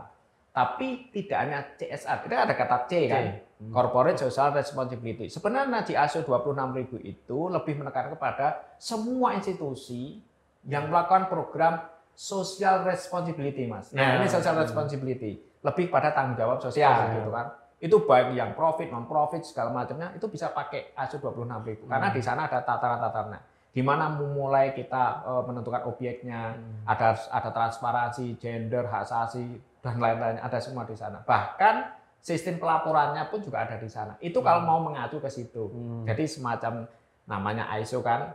Tapi 0.55 1.11
tidak 1.11 1.37
hanya 1.37 1.59
CSR, 1.75 2.17
itu 2.23 2.31
ada 2.31 2.55
kata 2.55 2.77
C 2.87 2.91
kan. 3.11 3.23
Hmm. 3.55 3.71
Corporate 3.71 4.19
Social 4.19 4.51
Responsibility. 4.51 5.27
Sebenarnya 5.27 5.83
di 5.83 5.95
ISO 5.95 6.23
26000 6.23 6.99
itu 7.03 7.39
lebih 7.47 7.79
menekan 7.79 8.15
kepada 8.15 8.75
semua 8.79 9.35
institusi 9.35 10.23
yang 10.63 10.87
melakukan 10.87 11.27
program 11.27 11.83
social 12.15 12.87
responsibility, 12.87 13.67
Mas. 13.67 13.91
Nah, 13.91 14.15
Ya. 14.15 14.23
ini 14.23 14.31
social 14.31 14.55
responsibility. 14.55 15.43
Lebih 15.59 15.91
pada 15.91 16.15
tanggung 16.15 16.39
jawab 16.39 16.63
sosial 16.63 16.87
Sosial. 17.03 17.15
gitu 17.19 17.29
kan. 17.35 17.47
Itu 17.75 18.07
baik 18.07 18.33
yang 18.33 18.55
profit, 18.55 18.87
non 18.87 19.03
profit 19.05 19.43
segala 19.43 19.69
macamnya 19.69 20.15
itu 20.15 20.25
bisa 20.25 20.49
pakai 20.49 20.95
ISO 20.95 21.19
26000 21.19 21.85
karena 21.85 22.07
Hmm. 22.09 22.15
di 22.15 22.21
sana 22.23 22.47
ada 22.47 22.63
tataran-tatarannya. 22.63 23.41
Di 23.75 23.83
mana 23.83 24.07
memulai 24.07 24.71
kita 24.71 25.27
eh, 25.27 25.43
menentukan 25.43 25.83
objeknya, 25.83 26.55
Hmm. 26.55 26.87
ada 26.87 27.11
ada 27.29 27.49
transparansi, 27.51 28.39
gender, 28.39 28.87
hak 28.87 29.03
asasi 29.03 29.59
dan 29.83 29.99
lain-lain 29.99 30.39
ada 30.39 30.57
semua 30.57 30.87
di 30.87 30.95
sana. 30.95 31.19
Bahkan 31.27 31.75
sistem 32.23 32.57
pelaporannya 32.57 33.27
pun 33.27 33.43
juga 33.43 33.67
ada 33.67 33.75
di 33.75 33.91
sana. 33.91 34.15
Itu 34.17 34.39
kalau 34.39 34.63
mau 34.63 34.79
mengacu 34.81 35.19
ke 35.19 35.27
situ. 35.27 35.67
Hmm. 35.67 36.07
Jadi 36.07 36.23
semacam 36.25 36.87
namanya 37.27 37.67
ISO 37.77 37.99
kan 37.99 38.31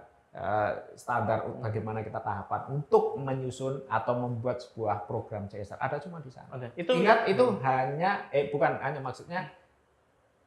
standar 0.94 1.42
bagaimana 1.58 2.06
kita 2.06 2.22
tahapan 2.22 2.70
untuk 2.70 3.18
menyusun 3.18 3.82
atau 3.90 4.14
membuat 4.14 4.62
sebuah 4.62 5.10
program 5.10 5.50
CSR 5.50 5.74
ada 5.82 5.98
cuma 5.98 6.22
di 6.22 6.30
sana. 6.30 6.46
Oke. 6.54 6.70
Itu 6.78 6.94
Ingat 6.94 7.26
itu 7.26 7.44
hanya 7.66 8.30
eh 8.30 8.46
bukan 8.46 8.78
hanya 8.78 9.02
maksudnya 9.02 9.50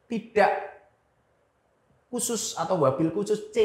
tidak 0.08 0.72
khusus 2.08 2.56
atau 2.56 2.80
wabil 2.80 3.12
khusus 3.12 3.52
C 3.52 3.58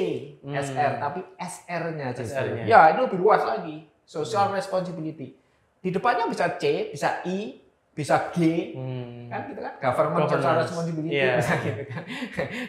Hmm. 0.42 0.58
SR 0.58 0.98
tapi 0.98 1.20
SR-nya. 1.38 2.16
SR-nya. 2.16 2.64
Ya, 2.66 2.80
itu 2.96 3.00
lebih 3.06 3.20
luas 3.22 3.44
lagi. 3.46 3.86
Social 4.02 4.50
responsibility. 4.50 5.36
Di 5.78 5.94
depannya 5.94 6.26
bisa 6.26 6.58
C, 6.58 6.90
bisa 6.90 7.22
I, 7.28 7.62
bisa 7.98 8.30
G, 8.30 8.38
Hmm. 8.72 9.26
kan 9.26 9.50
gitu 9.50 9.58
kan 9.58 9.74
government 9.82 10.30
social 10.30 10.54
responsibility 10.56 11.10
Iya. 11.18 11.34
bisa 11.34 11.54
gitu 11.58 11.82
kan 11.84 12.02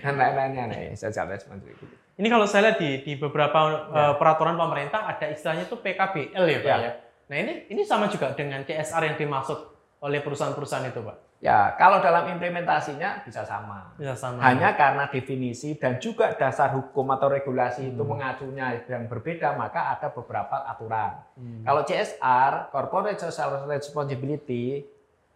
dan 0.02 0.14
lain-lainnya 0.16 0.64
nih 0.68 0.98
social 0.98 1.30
responsibility 1.30 1.86
Ini 2.18 2.28
kalau 2.28 2.44
saya 2.44 2.62
lihat 2.66 2.78
di, 2.78 2.90
di 3.00 3.14
beberapa 3.16 3.60
Ya. 3.64 3.78
eh, 4.04 4.14
peraturan 4.16 4.58
pemerintah 4.58 5.06
ada 5.06 5.30
istilahnya 5.30 5.64
itu 5.64 5.78
PKBL 5.78 6.44
ya 6.44 6.60
Pak 6.60 6.68
Ya. 6.68 6.78
ya. 6.82 6.92
Nah 7.30 7.38
ini 7.38 7.54
ini 7.70 7.82
sama 7.82 8.10
juga 8.10 8.34
dengan 8.34 8.60
CSR 8.60 9.06
yang 9.06 9.18
dimaksud 9.18 9.56
oleh 10.00 10.20
perusahaan-perusahaan 10.20 10.90
itu 10.90 11.00
Pak. 11.00 11.18
ya 11.40 11.72
kalau 11.74 12.02
dalam 12.02 12.28
implementasinya 12.28 13.24
bisa 13.24 13.46
sama 13.46 13.96
Bisa 13.96 14.12
sama. 14.12 14.44
hanya 14.44 14.76
karena 14.76 15.08
definisi 15.08 15.72
dan 15.74 15.96
juga 15.96 16.36
dasar 16.36 16.74
hukum 16.74 17.08
atau 17.10 17.30
regulasi 17.30 17.94
itu 17.94 18.02
Hmm. 18.02 18.12
mengacunya 18.12 18.76
yang 18.84 19.06
berbeda 19.06 19.56
maka 19.56 19.94
ada 19.94 20.10
beberapa 20.10 20.68
aturan 20.68 21.16
Hmm. 21.34 21.64
kalau 21.64 21.86
CSR 21.86 22.68
corporate 22.68 23.22
social 23.22 23.64
responsibility 23.64 24.84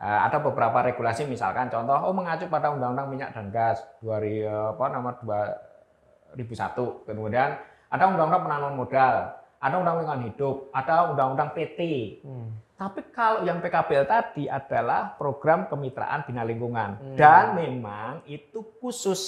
ada 0.03 0.37
beberapa 0.37 0.83
regulasi 0.83 1.23
misalkan 1.23 1.71
contoh 1.71 1.95
oh 1.95 2.11
mengacu 2.11 2.51
pada 2.51 2.67
undang-undang 2.69 3.07
minyak 3.07 3.31
dan 3.31 3.47
gas 3.47 3.79
2000 4.03 4.75
apa 4.75 4.83
nama 4.91 5.09
2001 6.35 7.07
kemudian 7.07 7.55
ada 7.87 8.03
undang-undang 8.09 8.43
penanaman 8.43 8.75
modal 8.75 9.15
ada 9.63 9.75
undang-undang 9.79 10.19
lingkungan 10.19 10.23
hidup 10.27 10.55
ada 10.75 10.95
undang-undang 11.07 11.49
PT 11.55 11.79
Hmm. 12.19 12.51
tapi 12.75 12.99
kalau 13.15 13.47
yang 13.47 13.63
PKBL 13.63 14.03
tadi 14.03 14.51
adalah 14.51 15.15
program 15.15 15.71
kemitraan 15.71 16.27
bina 16.27 16.43
lingkungan 16.43 16.89
Hmm. 16.99 17.15
dan 17.15 17.55
memang 17.55 18.25
itu 18.25 18.59
khusus 18.81 19.21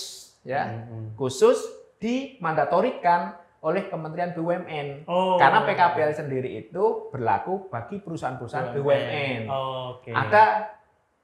ya 0.43 0.65
Hmm. 0.67 1.15
khusus 1.15 1.55
dimandatorikan 2.03 3.37
oleh 3.65 3.89
Kementerian 3.89 4.29
BUMN 4.31 5.09
Oh. 5.09 5.41
karena 5.41 5.65
PKBL 5.65 6.13
sendiri 6.13 6.49
itu 6.61 7.09
berlaku 7.09 7.65
bagi 7.67 7.97
perusahaan-perusahaan 7.97 8.69
BUMN. 8.71 9.49
Oke. 9.49 10.13
Ada 10.13 10.69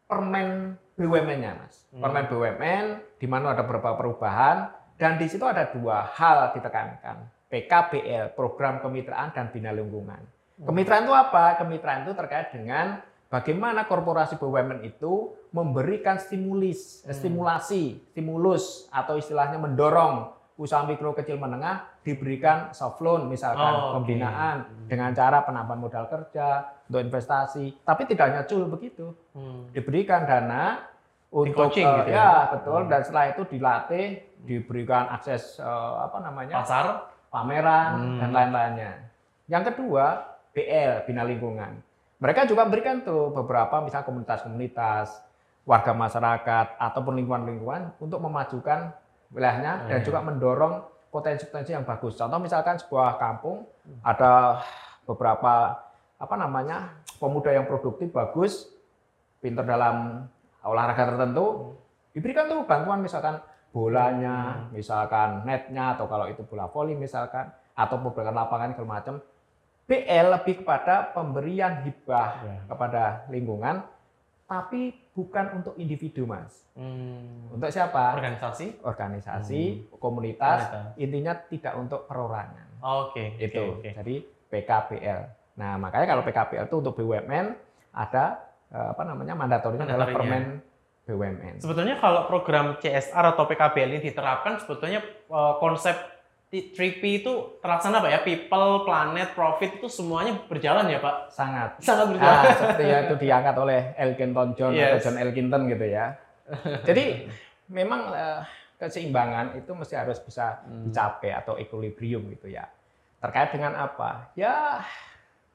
permen 0.09 0.73
BUMN-nya, 0.97 1.51
Mas. 1.55 1.85
Hmm. 1.89 2.01
Permen 2.01 2.25
BUMN 2.25 2.85
di 3.15 3.27
mana 3.29 3.53
ada 3.53 3.61
beberapa 3.61 3.93
perubahan 3.93 4.73
dan 4.97 5.21
di 5.21 5.29
situ 5.29 5.45
ada 5.45 5.69
dua 5.69 6.01
hal 6.09 6.51
ditekankan. 6.51 7.29
PKBL, 7.47 8.33
program 8.33 8.79
kemitraan 8.79 9.29
dan 9.29 9.53
bina 9.53 9.69
lingkungan. 9.69 10.19
Hmm. 10.57 10.65
Kemitraan 10.65 11.05
itu 11.05 11.13
apa? 11.13 11.61
Kemitraan 11.61 12.03
itu 12.03 12.17
terkait 12.17 12.49
dengan 12.49 12.99
bagaimana 13.27 13.85
korporasi 13.85 14.35
BUMN 14.35 14.81
itu 14.81 15.37
memberikan 15.51 16.17
stimulis, 16.17 17.03
Hmm. 17.03 17.13
stimulasi, 17.13 18.01
stimulus 18.09 18.89
atau 18.89 19.13
istilahnya 19.13 19.61
mendorong 19.61 20.40
usaha 20.61 20.85
mikro 20.85 21.11
kecil 21.11 21.35
menengah 21.35 21.89
diberikan 22.01 22.69
soft 22.69 23.01
loan 23.01 23.25
misalkan 23.25 23.73
Oh, 23.73 23.97
pembinaan 23.97 24.61
dengan 24.85 25.09
cara 25.09 25.41
penambahan 25.41 25.81
modal 25.81 26.05
kerja 26.05 26.61
untuk 26.85 27.01
investasi 27.01 27.81
tapi 27.81 28.05
tidak 28.05 28.29
hanya 28.29 28.41
cul 28.45 28.69
begitu 28.69 29.09
Hmm. 29.33 29.73
diberikan 29.73 30.21
dana 30.23 30.85
untuk 31.33 31.65
coaching 31.65 31.81
eh, 31.83 31.95
gitu 31.97 32.09
ya? 32.09 32.15
ya 32.15 32.31
betul 32.51 32.79
Hmm. 32.79 32.89
dan 32.89 33.01
setelah 33.01 33.25
itu 33.27 33.41
dilatih 33.47 34.05
diberikan 34.39 35.09
akses 35.09 35.57
eh, 35.57 35.65
apa 35.97 36.21
namanya 36.21 36.61
Pasar. 36.61 37.09
pameran 37.27 37.89
Hmm. 37.91 38.19
dan 38.19 38.29
lain-lainnya 38.29 38.91
yang 39.49 39.65
kedua 39.65 40.29
BL 40.53 41.09
bina 41.09 41.25
lingkungan 41.25 41.81
mereka 42.21 42.45
juga 42.45 42.61
memberikan 42.61 43.01
tuh 43.01 43.33
beberapa 43.33 43.81
misalnya 43.81 44.05
komunitas-komunitas 44.05 45.25
warga 45.63 45.89
masyarakat 45.91 46.67
ataupun 46.77 47.17
lingkungan-lingkungan 47.17 47.97
untuk 47.97 48.17
memajukan 48.19 48.93
wilayahnya 49.31 49.87
dan 49.87 49.99
Iya. 49.99 50.05
juga 50.05 50.19
mendorong 50.21 50.73
potensi-potensi 51.11 51.71
yang 51.71 51.83
bagus. 51.83 52.15
Contoh 52.15 52.39
misalkan 52.39 52.79
sebuah 52.79 53.19
kampung 53.19 53.67
ada 53.99 54.63
beberapa 55.03 55.75
apa 56.15 56.35
namanya 56.37 56.95
pemuda 57.17 57.51
yang 57.51 57.65
produktif 57.65 58.11
bagus, 58.11 58.69
pinter 59.39 59.65
dalam 59.65 60.27
olahraga 60.61 61.09
tertentu, 61.11 61.75
diberikan 62.13 62.47
tuh 62.47 62.63
bantuan 62.63 63.01
misalkan 63.01 63.41
bolanya, 63.71 64.67
misalkan 64.69 65.41
netnya 65.43 65.95
atau 65.95 66.05
kalau 66.05 66.27
itu 66.27 66.43
bola 66.43 66.67
voli 66.67 66.93
misalkan 66.93 67.49
atau 67.73 67.97
beberapa 67.97 68.29
lapangan 68.29 68.75
segala 68.75 68.99
macam. 68.99 69.15
BL 69.87 70.27
lebih 70.31 70.63
kepada 70.63 71.11
pemberian 71.11 71.83
hibah 71.83 72.29
Ya. 72.45 72.55
kepada 72.69 73.03
lingkungan, 73.27 73.83
tapi 74.45 74.95
bukan 75.11 75.59
untuk 75.59 75.73
individu 75.75 76.23
mas. 76.23 76.63
Hmm. 76.75 77.51
Untuk 77.51 77.67
siapa? 77.67 78.15
Organisasi. 78.15 78.79
Organisasi, 78.79 79.91
komunitas, 79.99 80.71
Komunitas. 80.71 80.95
intinya 80.97 81.33
tidak 81.51 81.73
untuk 81.75 82.07
perorangan. 82.07 82.67
Oke. 82.81 83.35
oke, 83.35 83.43
Itu. 83.43 83.63
oke. 83.77 83.89
Jadi 83.91 84.15
PKBL. 84.47 85.21
Nah, 85.59 85.75
makanya 85.77 86.15
kalau 86.15 86.23
PKBL 86.23 86.65
itu 86.67 86.75
untuk 86.79 86.93
BUMN 86.95 87.45
ada 87.91 88.39
eh, 88.71 88.87
apa 88.95 89.03
namanya 89.03 89.35
mandatorinya 89.35 89.83
adalah 89.83 90.07
permen 90.09 90.63
BUMN. 91.03 91.59
Sebetulnya 91.59 91.99
kalau 91.99 92.25
program 92.31 92.79
CSR 92.79 93.35
atau 93.35 93.43
PKBL 93.45 93.99
ini 93.99 94.01
diterapkan, 94.01 94.63
sebetulnya 94.63 95.03
eh, 95.03 95.53
konsep 95.59 95.95
3P 96.51 97.23
itu 97.23 97.33
terlaksana 97.63 98.03
Pak 98.03 98.11
ya? 98.11 98.19
People, 98.27 98.83
planet, 98.83 99.31
profit 99.31 99.79
itu 99.79 99.87
semuanya 99.87 100.35
berjalan 100.51 100.83
ya 100.91 100.99
Pak? 100.99 101.31
Sangat. 101.31 101.79
Sangat 101.79 102.11
berjalan. 102.11 102.43
Ah, 102.43 102.51
seperti 102.51 102.83
yang 102.83 103.01
itu 103.07 103.15
diangkat 103.17 103.55
oleh 103.55 103.81
Elkinton 103.95 104.47
John 104.59 104.75
atau 104.75 104.99
Yes. 104.99 105.03
John 105.07 105.15
Elkinton 105.15 105.61
gitu 105.71 105.85
ya. 105.87 106.05
Jadi 106.83 107.31
memang 107.71 108.11
eh, 108.11 108.43
keseimbangan 108.75 109.55
itu 109.55 109.71
mesti 109.71 109.95
harus 109.95 110.19
bisa 110.19 110.59
Hmm. 110.67 110.91
dicapai 110.91 111.31
atau 111.31 111.55
equilibrium 111.55 112.27
gitu 112.35 112.51
ya. 112.51 112.67
Terkait 113.23 113.55
dengan 113.55 113.79
apa? 113.79 114.35
Ya 114.35 114.83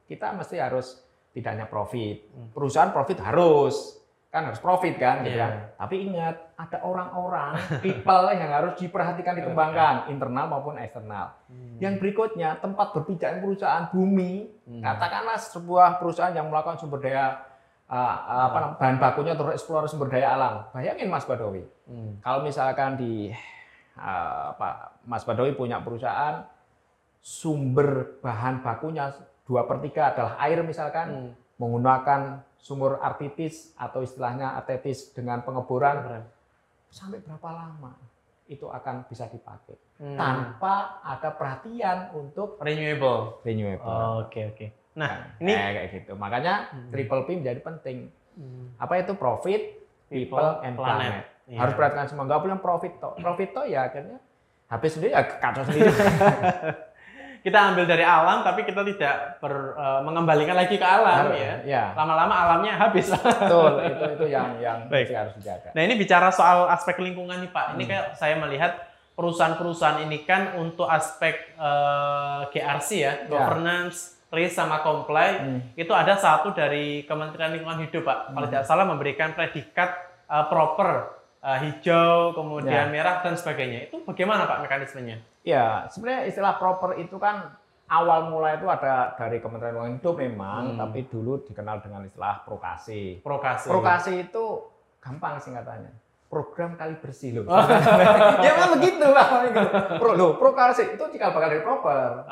kita 0.09 0.33
mesti 0.33 0.57
harus 0.57 1.05
tidak 1.37 1.61
hanya 1.61 1.69
profit. 1.69 2.25
Hmm. 2.33 2.49
Perusahaan 2.57 2.89
profit 2.89 3.21
harus 3.21 4.01
kan 4.37 4.45
harus 4.45 4.61
profit 4.61 4.95
kan 4.95 5.25
gitu 5.25 5.33
Iya. 5.33 5.41
kan. 5.41 5.53
Tapi 5.81 5.95
ingat 6.05 6.37
ada 6.55 6.79
orang-orang 6.81 7.57
people 7.85 8.25
yang 8.31 8.53
harus 8.53 8.77
diperhatikan 8.77 9.33
dikembangkan 9.35 9.95
internal 10.07 10.45
maupun 10.47 10.77
eksternal. 10.77 11.33
Hmm. 11.49 11.81
Yang 11.81 11.95
berikutnya 11.99 12.61
tempat 12.61 12.93
berpijak 12.93 13.41
perusahaan 13.41 13.89
bumi 13.89 14.53
Hmm. 14.67 14.83
katakanlah 14.83 15.39
sebuah 15.39 15.97
perusahaan 15.97 16.31
yang 16.31 16.47
melakukan 16.47 16.77
sumber 16.77 16.99
daya 17.01 17.39
uh, 17.87 18.17
apa 18.45 18.59
namanya, 18.61 18.77
bahan 18.77 18.97
bakunya 18.99 19.33
terus 19.33 19.53
eksplorasi 19.57 19.91
sumber 19.91 20.11
daya 20.11 20.35
alam. 20.35 20.55
Bayangin 20.71 21.07
Mas 21.07 21.23
Badowi, 21.23 21.63
Hmm. 21.87 22.19
kalau 22.21 22.43
misalkan 22.43 22.99
di 22.99 23.31
uh, 23.95 24.53
apa 24.53 24.93
Mas 25.03 25.23
Badowi 25.23 25.55
punya 25.55 25.81
perusahaan 25.81 26.45
sumber 27.21 28.19
bahan 28.19 28.61
bakunya 28.61 29.11
dua 29.43 29.65
per 29.65 29.79
tiga 29.81 30.13
adalah 30.13 30.35
air 30.41 30.63
misalkan 30.63 31.07
Hmm. 31.07 31.31
menggunakan 31.57 32.43
sumur 32.59 32.99
artitis 32.99 33.73
atau 33.75 34.01
istilahnya 34.01 34.55
artetis 34.55 35.11
dengan 35.11 35.41
pengeboran 35.41 35.97
Keren. 35.99 36.25
sampai 36.89 37.19
berapa 37.19 37.49
lama 37.49 37.93
itu 38.47 38.65
akan 38.65 39.07
bisa 39.07 39.27
dipakai 39.27 39.75
Hmm. 39.97 40.13
tanpa 40.13 41.01
ada 41.01 41.33
perhatian 41.33 42.13
untuk 42.13 42.61
renewable. 42.61 43.41
renewable. 43.43 44.23
Oke 44.23 44.45
oke. 44.47 44.67
Nah 44.95 45.09
Nah, 45.09 45.41
ini 45.41 45.53
kayak 45.53 45.73
kayak 45.73 45.89
gitu. 45.95 46.13
Makanya 46.15 46.55
Hmm. 46.69 46.89
triple 46.91 47.25
P 47.25 47.29
menjadi 47.35 47.61
penting. 47.61 47.99
Hmm. 48.35 48.77
Apa 48.77 48.99
itu 48.99 49.13
profit, 49.15 49.63
people, 50.07 50.61
and 50.61 50.77
planet. 50.77 51.25
Iya. 51.47 51.59
Harus 51.59 51.73
perhatikan 51.73 52.07
semua. 52.07 52.25
Nggak 52.25 52.41
boleh 52.43 52.59
profit 52.59 52.93
toh. 52.97 53.17
Profit 53.17 53.51
toh 53.51 53.65
ya 53.65 53.89
akhirnya 53.89 54.21
habis 54.67 54.91
sendiri 54.93 55.13
ya 55.13 55.23
kacau 55.23 55.63
sendiri. 55.65 55.89
Kita 57.47 57.71
ambil 57.71 57.87
dari 57.87 58.03
alam, 58.03 58.43
tapi 58.43 58.67
kita 58.67 58.83
tidak 58.83 59.39
ber- 59.39 59.79
eh, 59.79 60.01
mengembalikan 60.03 60.53
lagi 60.53 60.75
ke 60.75 60.83
alam 60.83 61.31
ya. 61.31 61.63
ya. 61.63 61.85
Lama-lama 61.95 62.35
alamnya 62.35 62.75
habis. 62.75 63.07
Betul. 63.07 63.87
Itu 63.87 64.05
itu 64.13 64.27
yang 64.27 64.59
yang 64.59 64.91
Baik. 64.91 65.15
harus 65.15 65.39
dijaga. 65.39 65.71
Nah 65.71 65.81
ini 65.81 65.95
bicara 65.95 66.29
soal 66.29 66.67
aspek 66.67 66.99
lingkungan 66.99 67.39
nih 67.39 67.51
Pak. 67.51 67.79
Ini 67.79 67.83
Hmm. 67.87 67.91
kayak 67.95 68.07
saya 68.13 68.35
melihat 68.37 68.75
perusahaan-perusahaan 69.17 70.03
ini 70.03 70.23
kan 70.23 70.55
untuk 70.57 70.87
aspek 70.87 71.55
eh, 71.55 72.41
GRC 72.51 72.89
ya, 72.97 73.13
governance, 73.27 74.19
risk 74.29 74.55
sama 74.55 74.83
comply, 74.83 75.39
Hmm. 75.39 75.61
itu 75.73 75.89
ada 75.91 76.15
satu 76.15 76.51
dari 76.51 77.03
Kementerian 77.05 77.55
Lingkungan 77.55 77.79
Hidup 77.81 78.03
Pak. 78.03 78.19
Kalau 78.29 78.43
Hmm. 78.43 78.53
tidak 78.53 78.67
salah 78.67 78.85
memberikan 78.85 79.33
predikat 79.33 79.95
eh, 80.27 80.47
proper, 80.51 81.16
eh, 81.47 81.59
hijau, 81.63 82.35
kemudian 82.35 82.87
Ya. 82.87 82.91
merah 82.91 83.23
dan 83.23 83.39
sebagainya. 83.39 83.87
Itu 83.87 84.03
bagaimana 84.03 84.45
Pak 84.45 84.67
mekanismenya? 84.67 85.23
Ya, 85.47 85.87
sebenarnya 85.87 86.27
istilah 86.27 86.59
proper 86.59 86.99
itu 86.99 87.15
kan 87.17 87.55
awal 87.87 88.27
mulai 88.27 88.59
itu 88.59 88.67
ada 88.67 89.15
dari 89.15 89.39
Kementerian 89.39 89.79
Lingkungan 89.79 89.95
Hidup 89.97 90.15
memang, 90.19 90.63
Hmm. 90.75 90.79
tapi 90.83 91.07
dulu 91.07 91.47
dikenal 91.47 91.79
dengan 91.79 92.03
istilah 92.03 92.43
prokasi. 92.43 93.23
Prokasi. 93.23 93.71
Prokasi 93.71 94.13
itu 94.27 94.45
gampang 94.99 95.39
singkatannya. 95.39 95.95
Program 96.27 96.75
kali 96.75 96.99
bersih 96.99 97.39
loh. 97.39 97.47
Oh. 97.47 97.55
ya 98.45 98.51
memang 98.59 98.83
begitu 98.83 99.07
lah. 99.07 99.47
gitu. 99.47 99.63
Pro, 100.03 100.19
loh, 100.19 100.35
prokasi 100.35 100.99
itu 100.99 101.05
cikal 101.15 101.31
bakal 101.31 101.47
dari 101.47 101.63
proper. 101.63 102.27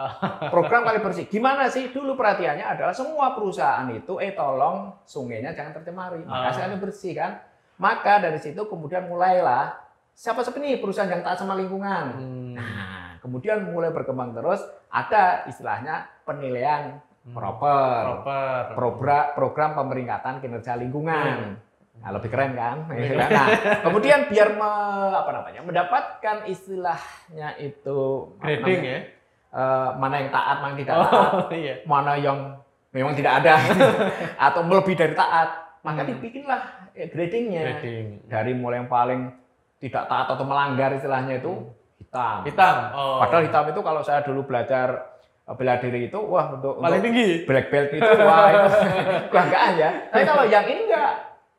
Program 0.50 0.82
kali 0.82 0.98
bersih. 0.98 1.30
Gimana 1.30 1.70
sih? 1.70 1.94
Dulu 1.94 2.18
perhatiannya 2.18 2.66
adalah 2.66 2.90
semua 2.90 3.38
perusahaan 3.38 3.86
itu, 3.94 4.18
eh 4.18 4.34
tolong 4.34 4.98
sungainya 5.06 5.54
jangan 5.54 5.78
tercemari. 5.78 6.26
Maka 6.26 6.66
Ah. 6.66 6.74
bersih 6.74 7.14
kan. 7.14 7.38
Maka 7.76 8.18
dari 8.20 8.38
situ 8.38 8.64
kemudian 8.64 9.04
mulailah 9.04 9.74
siapa 10.10 10.40
siapa 10.40 10.56
nih 10.56 10.78
perusahaan 10.78 11.08
yang 11.08 11.20
taat 11.20 11.36
sama 11.36 11.54
lingkungan. 11.54 12.04
Hmm. 12.14 12.54
Nah, 12.54 13.18
kemudian 13.18 13.66
mulai 13.66 13.90
berkembang 13.90 14.30
terus 14.32 14.62
ada 14.86 15.42
istilahnya 15.44 16.06
penilaian 16.22 17.02
Hmm. 17.24 17.32
proper, 17.32 18.00
Proper. 18.20 18.62
program 18.76 19.24
program 19.32 19.70
pemeringkatan 19.74 20.38
kinerja 20.38 20.76
lingkungan. 20.76 21.56
Nah, 21.96 22.10
lebih 22.12 22.28
keren 22.28 22.52
kan? 22.52 22.84
Lebih 22.84 23.00
Gitu 23.00 23.14
kan? 23.16 23.30
Nah, 23.32 23.46
kemudian 23.88 24.28
biar 24.28 24.48
me- 24.52 25.16
apa 25.16 25.30
namanya 25.32 25.64
mendapatkan 25.64 26.36
istilahnya 26.44 27.56
itu 27.56 28.28
Grading 28.36 28.82
ya. 28.82 28.98
eh, 29.50 29.90
mana 29.96 30.20
yang 30.20 30.28
taat, 30.28 30.56
mana 30.58 30.70
yang 30.70 30.80
tidak 30.80 30.96
taat, 31.00 31.32
Oh 31.32 31.48
iya. 31.56 31.74
mana 31.84 32.12
yang 32.14 32.38
memang 32.90 33.16
tidak 33.16 33.40
ada 33.40 33.56
atau 34.46 34.60
lebih 34.62 34.92
dari 34.92 35.14
taat, 35.14 35.48
maka 35.80 36.04
Hmm. 36.04 36.10
dibikinlah 36.12 36.83
eh, 36.94 37.06
gradingnya 37.06 37.62
Grading. 37.76 38.06
dari 38.24 38.52
mulai 38.52 38.78
yang 38.78 38.88
paling 38.88 39.20
tidak 39.76 40.06
taat 40.06 40.26
atau 40.28 40.42
melanggar 40.42 40.90
istilahnya 40.90 41.38
itu 41.38 41.52
Hmm. 41.52 42.00
hitam. 42.00 42.36
Hitam. 42.44 42.76
Oh. 42.90 43.18
Padahal 43.18 43.42
hitam 43.44 43.64
itu 43.68 43.80
kalau 43.80 44.00
saya 44.00 44.22
dulu 44.22 44.42
belajar 44.44 44.88
eh, 45.44 45.54
bela 45.54 45.76
diri 45.76 46.06
itu 46.06 46.18
wah 46.18 46.54
untuk, 46.54 46.78
paling 46.78 46.98
untuk 46.98 47.06
tinggi. 47.10 47.28
black 47.44 47.66
belt 47.68 47.90
itu 47.92 48.10
wah 48.18 48.46
itu 48.48 48.68
kebanggaan 49.28 49.72
ya. 49.74 49.90
Tapi 50.08 50.24
kalau 50.30 50.44
yang 50.44 50.64
ini 50.64 50.80
enggak 50.86 51.12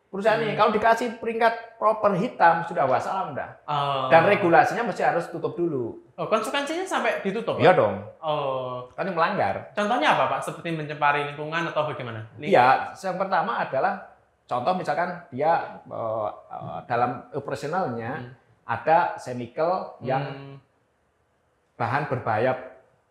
perusahaan 0.08 0.40
ini. 0.40 0.56
Kalau 0.56 0.72
dikasih 0.72 1.20
peringkat 1.20 1.54
proper 1.76 2.16
hitam 2.16 2.64
sudah 2.64 2.88
wassalam 2.88 3.36
dah. 3.36 3.52
Oh. 3.68 4.08
Dan 4.08 4.24
regulasinya 4.26 4.88
mesti 4.88 5.04
harus 5.04 5.28
tutup 5.28 5.54
dulu. 5.54 6.00
Oh, 6.16 6.32
konsekuensinya 6.32 6.88
sampai 6.88 7.20
ditutup? 7.20 7.60
Iya 7.60 7.76
dong. 7.76 8.00
Oh. 8.24 8.88
Kan 8.96 9.12
melanggar. 9.12 9.76
Contohnya 9.76 10.16
apa, 10.16 10.32
Pak? 10.32 10.40
Seperti 10.42 10.72
mencemari 10.72 11.28
lingkungan 11.28 11.68
atau 11.68 11.84
bagaimana? 11.84 12.32
Iya, 12.40 12.96
yang 12.96 13.20
pertama 13.20 13.60
adalah 13.60 14.15
contoh 14.46 14.74
misalkan 14.74 15.10
dia 15.30 15.82
eh, 15.84 16.30
eh, 16.52 16.80
dalam 16.86 17.26
operasionalnya 17.34 18.12
Hmm. 18.16 18.30
ada 18.66 19.18
chemical 19.18 19.98
yang 20.02 20.24
Hmm. 20.26 20.56
bahan 21.76 22.08
berbahaya 22.08 22.56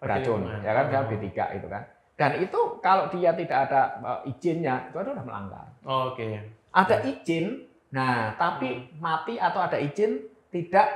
beracun, 0.01 0.45
ya 0.61 0.73
kan, 0.73 0.85
Oh. 0.91 1.09
B3 1.09 1.29
itu 1.55 1.67
kan. 1.69 1.83
Dan 2.15 2.39
itu 2.39 2.61
kalau 2.79 3.11
dia 3.11 3.35
tidak 3.35 3.71
ada 3.71 3.83
eh, 3.99 4.31
izinnya, 4.31 4.89
itu 4.89 4.97
adalah 4.97 5.23
melanggar. 5.23 5.67
Oh, 5.85 6.13
Oke. 6.15 6.39
Ada 6.75 7.07
izin, 7.07 7.67
nah 7.91 8.35
tapi 8.35 8.91
mati 8.99 9.39
atau 9.39 9.63
ada 9.63 9.79
izin 9.79 10.27
tidak 10.51 10.87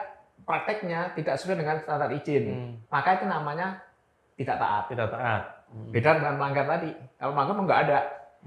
prakteknya 0.43 1.13
tidak 1.15 1.39
sesuai 1.39 1.59
dengan 1.61 1.77
standar 1.79 2.11
izin, 2.11 2.45
Hmm. 2.51 2.73
maka 2.89 3.15
itu 3.15 3.27
namanya 3.27 3.79
tidak 4.35 4.59
taat. 4.59 4.85
Tidak 4.91 5.07
taat. 5.07 5.43
Hmm. 5.69 5.91
Beda 5.93 6.17
dengan 6.17 6.35
melanggar 6.41 6.65
tadi. 6.67 6.91
Kalau 7.21 7.33
melanggar 7.37 7.55
nggak 7.63 7.83
ada. 7.87 7.99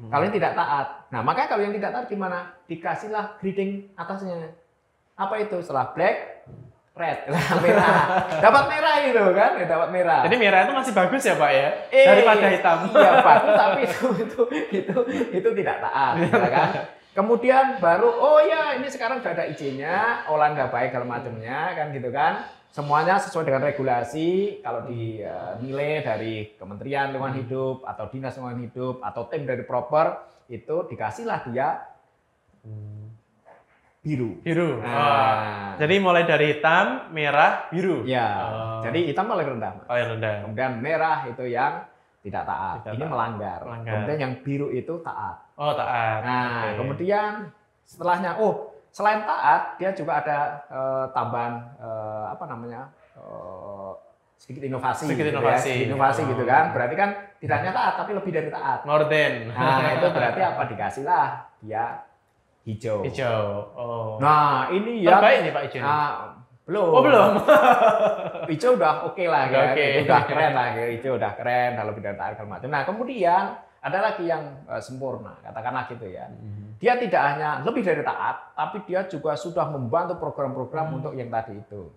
Hmm. 0.02 0.10
Kalau 0.10 0.24
yang 0.26 0.34
tidak 0.34 0.58
taat. 0.58 0.88
Nah, 1.14 1.22
maka 1.22 1.46
kalau 1.46 1.62
yang 1.62 1.76
tidak 1.78 1.94
taat 1.94 2.06
gimana? 2.10 2.58
Dikasihlah 2.66 3.38
grading 3.38 3.94
atasnya. 3.94 4.58
Apa 5.14 5.38
itu? 5.38 5.62
Setelah 5.62 5.94
black, 5.94 6.42
red, 6.98 7.30
merah. 7.64 7.98
dapat 8.42 8.64
merah 8.66 8.96
itu 9.06 9.24
kan? 9.38 9.52
Ya, 9.62 9.66
dapat 9.70 9.90
merah. 9.94 10.22
Jadi 10.26 10.36
merah 10.42 10.60
itu 10.66 10.74
masih 10.74 10.94
bagus 10.98 11.22
ya, 11.22 11.38
Pak 11.38 11.52
ya? 11.54 11.70
Eh, 11.94 12.06
Daripada 12.10 12.48
hitam. 12.50 12.78
Iya, 12.98 13.12
bagus 13.22 13.54
tapi 13.54 13.80
itu 13.86 14.08
itu 14.26 14.42
itu 14.74 15.00
itu 15.38 15.50
tidak 15.62 15.78
taat, 15.86 16.14
ya 16.26 16.50
kan? 16.50 16.70
Kemudian 17.12 17.78
baru 17.84 18.08
oh 18.08 18.40
ya 18.40 18.80
ini 18.80 18.88
sekarang 18.88 19.20
sudah 19.20 19.36
ada 19.36 19.46
izinnya, 19.46 20.24
nggak 20.56 20.72
baik 20.72 20.90
segala 20.96 21.06
macamnya 21.06 21.76
kan 21.76 21.92
gitu 21.92 22.10
kan. 22.10 22.48
Semuanya 22.72 23.20
sesuai 23.20 23.44
dengan 23.44 23.68
regulasi 23.68 24.64
kalau 24.64 24.88
dinilai 24.88 26.00
dari 26.08 26.56
Kementerian 26.56 27.12
Lingkungan 27.12 27.44
Hidup 27.44 27.84
atau 27.84 28.08
Dinas 28.08 28.32
Lingkungan 28.40 28.64
Hidup 28.64 28.96
atau 29.04 29.28
tim 29.28 29.44
dari 29.44 29.68
proper 29.68 30.24
itu 30.48 30.88
dikasihlah 30.88 31.52
dia 31.52 31.84
biru. 34.00 34.40
Biru. 34.40 34.80
Oh. 34.80 34.88
Nah, 34.88 35.76
Jadi 35.84 35.96
mulai 36.00 36.24
dari 36.24 36.56
hitam, 36.56 37.12
merah, 37.12 37.68
biru. 37.68 38.08
ya. 38.08 38.28
Oh. 38.40 38.82
Jadi 38.88 39.04
hitam 39.04 39.28
paling 39.28 39.48
rendah. 39.52 39.72
Paling 39.84 40.08
rendah. 40.16 40.32
Kemudian 40.48 40.72
merah 40.80 41.18
itu 41.28 41.44
yang 41.52 41.84
tidak 42.24 42.44
taat. 42.48 42.78
Tidak 42.88 42.94
ini 42.96 43.04
taat. 43.04 43.12
melanggar. 43.12 43.60
Melanggar. 43.68 43.92
Kemudian 44.00 44.20
yang 44.24 44.34
biru 44.48 44.68
itu 44.72 44.94
taat. 45.04 45.44
Oh, 45.60 45.76
taat. 45.76 46.20
Nah, 46.24 46.72
Oke. 46.72 46.80
kemudian 46.80 47.32
setelahnya, 47.84 48.40
oh 48.40 48.71
selain 48.92 49.24
taat, 49.24 49.76
dia 49.76 49.92
juga 49.92 50.20
ada 50.20 50.38
eh, 50.68 51.06
tambahan 51.10 51.54
eh, 51.76 52.26
apa 52.30 52.44
namanya 52.46 52.82
eh, 53.14 53.92
sedikit 54.36 54.64
inovasi, 54.64 55.06
Sedikit 55.06 55.26
gitu 55.26 55.38
inovasi. 55.38 55.54
ya, 55.54 55.62
sedikit 55.72 55.88
inovasi 55.90 56.22
Oh. 56.22 56.28
gitu 56.30 56.44
kan. 56.44 56.64
Berarti 56.72 56.96
kan 56.96 57.10
tidak 57.38 57.56
hanya 57.58 57.72
taat, 57.72 57.94
tapi 57.96 58.12
lebih 58.12 58.32
dari 58.32 58.50
taat. 58.50 58.80
More 58.84 59.06
than. 59.06 59.34
Nah, 59.48 59.94
itu 59.94 60.08
berarti 60.18 60.42
apa? 60.42 60.62
Dikasih 60.66 61.04
lah 61.04 61.28
dia 61.60 61.86
hijau. 62.62 63.02
Hijau. 63.02 63.42
Oh. 63.74 64.18
Nah, 64.18 64.70
ini 64.70 65.02
yang 65.02 65.18
Terbaik 65.18 65.40
nih 65.42 65.52
Pak 65.52 65.64
Ijo. 65.68 65.78
ah, 65.80 66.34
belum. 66.62 66.90
Oh, 66.90 67.02
belum. 67.02 67.32
hijau 68.52 68.72
udah 68.74 68.94
oke 69.08 69.24
lah 69.24 69.42
Udah 69.46 69.62
ya, 69.62 69.72
oke. 69.72 69.86
itu 69.86 70.06
udah 70.06 70.24
keren 70.26 70.52
lah, 70.52 70.68
ya. 70.74 70.86
hijau 70.92 71.14
udah 71.16 71.32
keren, 71.34 71.70
kalau 71.78 71.92
bidang 71.94 72.16
taat 72.16 72.32
segala 72.34 72.50
macam. 72.52 72.70
Nah 72.70 72.82
kemudian 72.84 73.44
ada 73.82 73.98
lagi 74.00 74.30
yang 74.30 74.62
eh, 74.70 74.78
sempurna, 74.78 75.34
katakanlah 75.42 75.90
gitu 75.90 76.06
ya. 76.06 76.30
Dia 76.78 76.98
tidak 76.98 77.22
hanya 77.22 77.62
lebih 77.62 77.82
dari 77.82 78.02
taat, 78.02 78.54
tapi 78.54 78.82
dia 78.86 79.06
juga 79.06 79.34
sudah 79.34 79.70
membantu 79.70 80.18
program-program 80.18 80.86
Hmm. 80.90 80.98
untuk 81.02 81.14
yang 81.14 81.30
tadi 81.30 81.58
itu. 81.58 81.90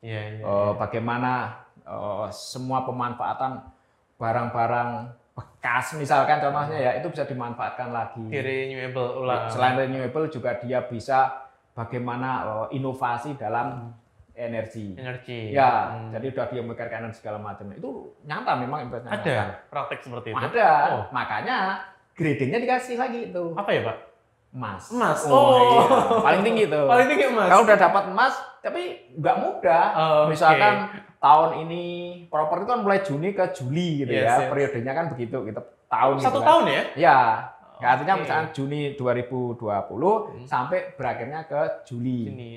Iya, 0.00 0.40
iya. 0.40 0.42
Eh, 0.44 0.72
bagaimana 0.76 1.60
eh, 1.84 2.28
semua 2.32 2.84
pemanfaatan 2.84 3.62
barang-barang 4.16 4.90
bekas, 5.36 5.92
misalkan 5.94 6.40
contohnya 6.40 6.78
ya, 6.80 6.90
itu 6.96 7.12
bisa 7.12 7.28
dimanfaatkan 7.28 7.92
lagi. 7.92 8.24
Di 8.32 8.40
renewable 8.40 9.20
ulang. 9.20 9.52
Selain 9.52 9.76
renewable 9.76 10.32
juga 10.32 10.56
dia 10.56 10.80
bisa 10.82 11.44
bagaimana 11.76 12.28
eh, 12.64 12.80
inovasi 12.80 13.36
dalam 13.36 13.92
energi. 14.36 14.92
energi. 14.94 15.40
Ya, 15.50 15.90
Hmm. 15.90 16.12
jadi 16.12 16.26
udah 16.30 16.46
dia 16.46 16.60
memikirkan 16.60 16.92
kanan 16.92 17.10
segala 17.10 17.38
macam. 17.38 17.66
Itu 17.70 18.12
nyata 18.22 18.52
memang 18.54 18.86
investasi. 18.86 19.12
ada 19.16 19.36
praktek 19.66 20.00
seperti 20.00 20.28
itu. 20.30 20.46
Ada. 20.46 20.70
Oh. 20.92 21.02
Makanya 21.10 21.80
gradingnya 22.12 22.60
dikasih 22.60 22.96
lagi 22.96 23.30
itu 23.30 23.44
Apa 23.52 23.70
ya, 23.70 23.80
Pak? 23.82 23.96
emas. 24.52 24.82
Emas. 24.88 25.20
Oh, 25.24 25.32
Oh. 25.34 25.56
iya. 25.58 25.80
paling 26.22 26.42
tinggi 26.42 26.62
itu. 26.64 26.80
Paling 26.82 27.06
tinggi 27.06 27.26
emas. 27.26 27.48
Kalau 27.48 27.62
udah 27.62 27.78
dapat 27.78 28.04
emas, 28.08 28.34
tapi 28.58 28.82
nggak 29.12 29.36
mudah. 29.38 29.84
Oh. 29.92 30.24
Misalkan 30.26 30.74
tahun 31.18 31.50
ini 31.62 31.84
properti 32.26 32.64
kan 32.64 32.78
mulai 32.80 33.00
Juni 33.00 33.32
ke 33.32 33.44
Juli 33.50 34.00
gitu 34.00 34.12
Yes, 34.12 34.22
ya. 34.22 34.32
yes. 34.38 34.48
Periodenya 34.48 34.92
kan 34.92 35.06
begitu 35.10 35.36
gitu. 35.42 35.60
Tahun 35.86 36.14
satu 36.16 36.22
gitu 36.22 36.38
kan. 36.38 36.46
tahun 36.46 36.64
ya? 36.66 36.82
Ya. 36.94 37.18
Artinya 37.76 38.14
Oke. 38.14 38.22
misalkan 38.24 38.48
Juni 38.50 38.80
2020 38.96 40.32
Hmm. 40.32 40.44
sampai 40.44 40.78
berakhirnya 40.92 41.44
ke 41.44 41.60
Juli 41.84 42.24
Ini 42.26 42.50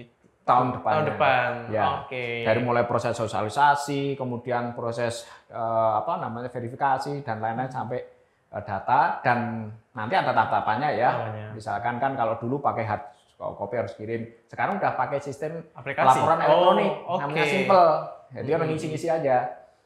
tahun 0.50 0.68
depan. 0.74 0.92
tahun 0.92 1.06
depan. 1.08 1.50
Ya. 1.70 1.84
Oke. 2.02 2.26
dari 2.42 2.60
mulai 2.60 2.84
proses 2.84 3.14
sosialisasi, 3.14 4.18
kemudian 4.18 4.74
proses 4.74 5.22
eh, 5.48 5.92
apa 5.96 6.18
namanya 6.18 6.50
verifikasi 6.50 7.22
dan 7.22 7.38
lain-lain 7.38 7.70
sampai 7.70 8.02
eh, 8.50 8.64
data 8.66 9.22
dan 9.22 9.70
nanti 9.92 10.14
ada 10.14 10.34
tahap-tahapannya 10.34 10.90
ya. 10.94 11.10
Namanya. 11.14 11.46
Misalkan 11.54 11.96
kan 11.98 12.12
kalau 12.14 12.36
dulu 12.36 12.58
pakai 12.60 12.84
hard 12.84 13.04
copy 13.40 13.76
harus 13.78 13.94
kirim, 13.94 14.22
sekarang 14.46 14.76
udah 14.78 14.92
pakai 14.94 15.20
sistem 15.20 15.64
aplikasi. 15.72 16.20
laporan 16.20 16.38
Oh, 16.40 16.44
elektronik, 16.44 16.92
oke. 17.06 17.20
namanya 17.24 17.46
simple. 17.46 17.88
Jadi 18.30 18.50
orang 18.52 18.68
Hmm. 18.68 18.74
ngisi-ngisi 18.76 19.08
aja, 19.08 19.38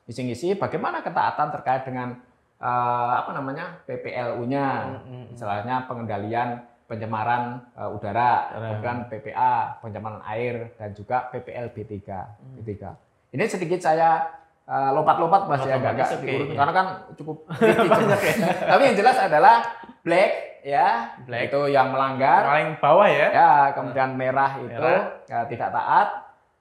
ngisi-ngisi 0.04 0.48
bagaimana 0.56 1.00
ketaatan 1.00 1.48
terkait 1.52 1.84
dengan 1.84 2.18
eh, 2.58 3.12
apa 3.14 3.30
namanya 3.30 3.84
PPLU-nya, 3.84 4.66
Hmm, 4.66 4.90
hmm, 4.90 5.04
hmm. 5.06 5.26
misalnya 5.32 5.76
pengendalian 5.84 6.50
pencemaran 6.94 7.44
eh, 7.74 7.90
udara, 7.90 8.32
kemudian 8.54 8.98
PPA, 9.10 9.82
pencemaran 9.82 10.22
air, 10.30 10.78
dan 10.78 10.94
juga 10.94 11.26
PPL 11.28 11.74
B3. 11.74 11.92
Hmm. 12.06 12.62
B3. 12.62 12.74
Ini 13.34 13.44
sedikit 13.50 13.82
saya 13.82 14.30
eh, 14.64 14.90
lompat-lompat 14.94 15.50
mas 15.50 15.66
ya, 15.66 15.76
Lompat-lompat, 15.76 15.90
agak 15.90 16.06
it's 16.06 16.14
okay. 16.14 16.28
diurut 16.30 16.50
karena 16.54 16.72
kan 16.72 16.86
cukup. 17.18 17.38
Banyak 17.92 18.22
ya. 18.22 18.34
Tapi 18.70 18.82
yang 18.86 18.96
jelas 18.96 19.18
adalah 19.18 19.56
black 20.02 20.32
ya, 20.62 20.88
Black. 21.26 21.50
itu 21.50 21.60
yang 21.68 21.90
melanggar. 21.90 22.46
Paling 22.46 22.70
bawah 22.78 23.10
ya. 23.10 23.28
Ya, 23.34 23.52
kemudian 23.74 24.14
merah 24.14 24.52
itu 24.62 24.70
Merah. 24.72 25.26
ya, 25.26 25.40
tidak 25.50 25.70
taat, 25.74 26.08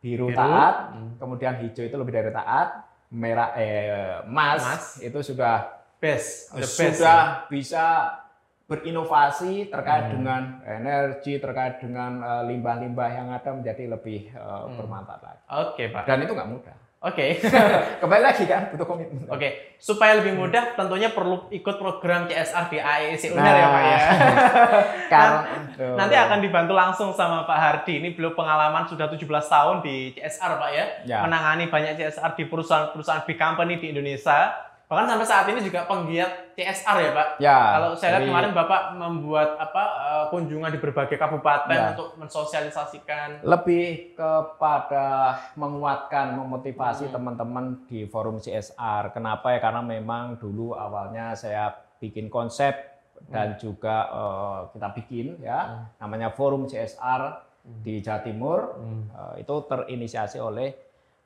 biru, 0.01 0.33
Biru. 0.33 0.35
taat, 0.35 0.75
Hmm. 0.91 1.15
kemudian 1.21 1.55
hijau 1.61 1.85
itu 1.85 1.95
lebih 1.95 2.11
dari 2.11 2.31
taat, 2.33 2.83
merah 3.13 3.53
eh 3.55 4.25
emas, 4.25 4.65
Emas. 4.65 4.85
itu 4.99 5.19
sudah 5.23 5.85
Best. 6.03 6.51
The 6.51 6.67
best. 6.67 6.99
sudah 6.99 7.47
bisa 7.47 8.11
berinovasi 8.67 9.69
terkait 9.69 10.09
Hmm. 10.09 10.13
dengan 10.19 10.43
energi, 10.65 11.37
terkait 11.37 11.79
dengan 11.79 12.19
eh, 12.19 12.43
limbah-limbah 12.49 13.11
yang 13.11 13.29
ada 13.29 13.51
menjadi 13.53 13.91
lebih 13.91 14.29
eh, 14.29 14.39
Hmm. 14.39 14.77
bermanfaat 14.77 15.21
lagi. 15.21 15.43
Oke, 15.51 15.85
Pak. 15.89 16.05
Dan 16.07 16.23
itu 16.23 16.33
nggak 16.33 16.51
mudah. 16.51 16.77
Oke. 17.03 17.35
Kembali 18.03 18.23
lagi 18.23 18.47
kan, 18.47 18.71
butuh 18.71 18.87
komitmen. 18.87 19.27
Oke, 19.27 19.75
supaya 19.77 20.15
lebih 20.15 20.39
mudah 20.39 20.79
tentunya 20.79 21.11
perlu 21.11 21.51
ikut 21.51 21.75
program 21.75 22.31
CSR 22.31 22.71
di 22.71 22.79
AEC 22.79 23.35
Uner 23.35 23.43
Nah, 23.43 23.55
ya 23.59 23.67
Pak 23.67 23.83
ya. 23.83 23.99
Karena 25.13 25.41
Nanti 25.73 26.15
akan 26.15 26.39
dibantu 26.39 26.73
langsung 26.79 27.11
sama 27.11 27.43
Pak 27.43 27.59
Hardi. 27.59 27.99
Ini 27.99 28.15
beliau 28.15 28.39
pengalaman 28.39 28.87
sudah 28.87 29.11
17 29.11 29.19
tahun 29.51 29.83
di 29.83 30.15
CSR 30.15 30.55
Pak 30.55 30.71
ya. 30.71 30.85
Ya. 31.03 31.19
Menangani 31.27 31.67
banyak 31.67 31.99
CSR 31.99 32.39
di 32.39 32.47
perusahaan-perusahaan 32.47 33.27
big 33.27 33.35
company 33.35 33.83
di 33.83 33.91
Indonesia. 33.91 34.71
Bahkan 34.93 35.09
sampai 35.09 35.25
saat 35.25 35.49
ini 35.49 35.65
juga 35.65 35.89
penggiat 35.89 36.53
CSR 36.53 36.97
ya 37.01 37.11
Pak. 37.11 37.29
ya. 37.41 37.59
Kalau 37.73 37.91
saya 37.97 38.09
lihat 38.13 38.21
jadi- 38.21 38.29
kemarin 38.29 38.53
Bapak 38.53 38.83
membuat 38.93 39.57
apa 39.57 39.85
eh, 40.05 40.25
kunjungan 40.29 40.69
di 40.69 40.79
berbagai 40.79 41.17
kabupaten 41.17 41.73
Ya. 41.73 41.97
untuk 41.97 42.13
mensosialisasikan. 42.21 43.41
lebih 43.43 44.13
kepada 44.13 45.09
menguatkan, 45.55 46.37
memotivasi 46.37 47.09
Hmm. 47.09 47.15
teman-teman 47.15 47.65
di 47.87 48.05
forum 48.05 48.37
CSR. 48.37 49.11
Kenapa 49.11 49.51
ya? 49.51 49.59
Karena 49.59 49.81
memang 49.81 50.37
dulu 50.37 50.77
awalnya 50.77 51.33
saya 51.33 51.73
bikin 51.97 52.29
konsep 52.29 52.77
dan 53.25 53.57
juga 53.57 53.97
eh, 54.05 54.59
kita 54.71 54.89
bikin 54.93 55.41
ya, 55.41 55.89
namanya 55.97 56.29
forum 56.31 56.69
CSR 56.69 57.41
di 57.81 57.99
Jawa 57.99 58.21
Timur. 58.21 58.77
Hmm. 58.77 59.09
Eh, 59.09 59.41
itu 59.41 59.55
terinisiasi 59.63 60.37
oleh 60.37 60.69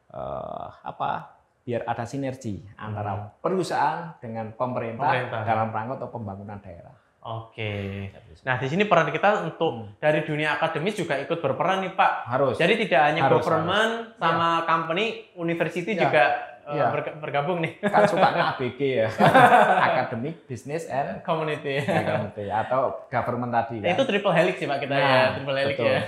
eh, 0.09 0.69
apa? 0.85 1.36
Biar 1.67 1.83
ada 1.83 2.07
sinergi 2.07 2.63
antara 2.79 3.35
perusahaan 3.37 4.15
dengan 4.17 4.55
pemerintah, 4.55 5.11
Pemerintah. 5.11 5.43
dalam 5.43 5.69
rangka 5.69 5.99
untuk 5.99 6.11
pembangunan 6.15 6.63
daerah. 6.63 6.95
Oke. 7.21 8.07
Nah, 8.41 8.55
di 8.55 8.71
sini 8.71 8.87
peran 8.87 9.11
kita 9.11 9.43
untuk 9.43 9.99
dari 9.99 10.23
dunia 10.23 10.55
akademis 10.55 10.95
juga 10.95 11.19
ikut 11.19 11.37
berperan 11.37 11.83
nih 11.83 11.93
Pak. 11.93 12.13
Harus. 12.25 12.55
Jadi 12.55 12.87
tidak 12.87 13.03
hanya 13.05 13.27
Harus, 13.27 13.43
government 13.43 14.15
sama 14.15 14.63
company, 14.63 15.07
university 15.35 15.93
Ya. 15.93 16.07
juga 16.07 16.25
Iya. 16.67 16.87
berg- 16.89 17.19
bergabung 17.19 17.59
nih 17.59 17.79
kan 17.81 18.03
sukanya 18.05 18.43
ABG 18.53 18.79
ya, 18.97 19.07
Academic 19.87 20.47
Business 20.47 20.87
and 20.87 21.23
community. 21.23 21.79
Economic 21.79 22.35
atau 22.47 23.07
government 23.07 23.51
tadi 23.53 23.83
kan. 23.83 23.91
Itu 23.91 24.03
triple 24.03 24.31
helix 24.31 24.55
sih 24.57 24.67
Pak 24.67 24.79
kita 24.81 24.95
ya, 24.95 25.03
Nah, 25.03 25.27
triple 25.35 25.57
helix 25.57 25.75
betul. 25.75 25.87
ya. 25.89 26.01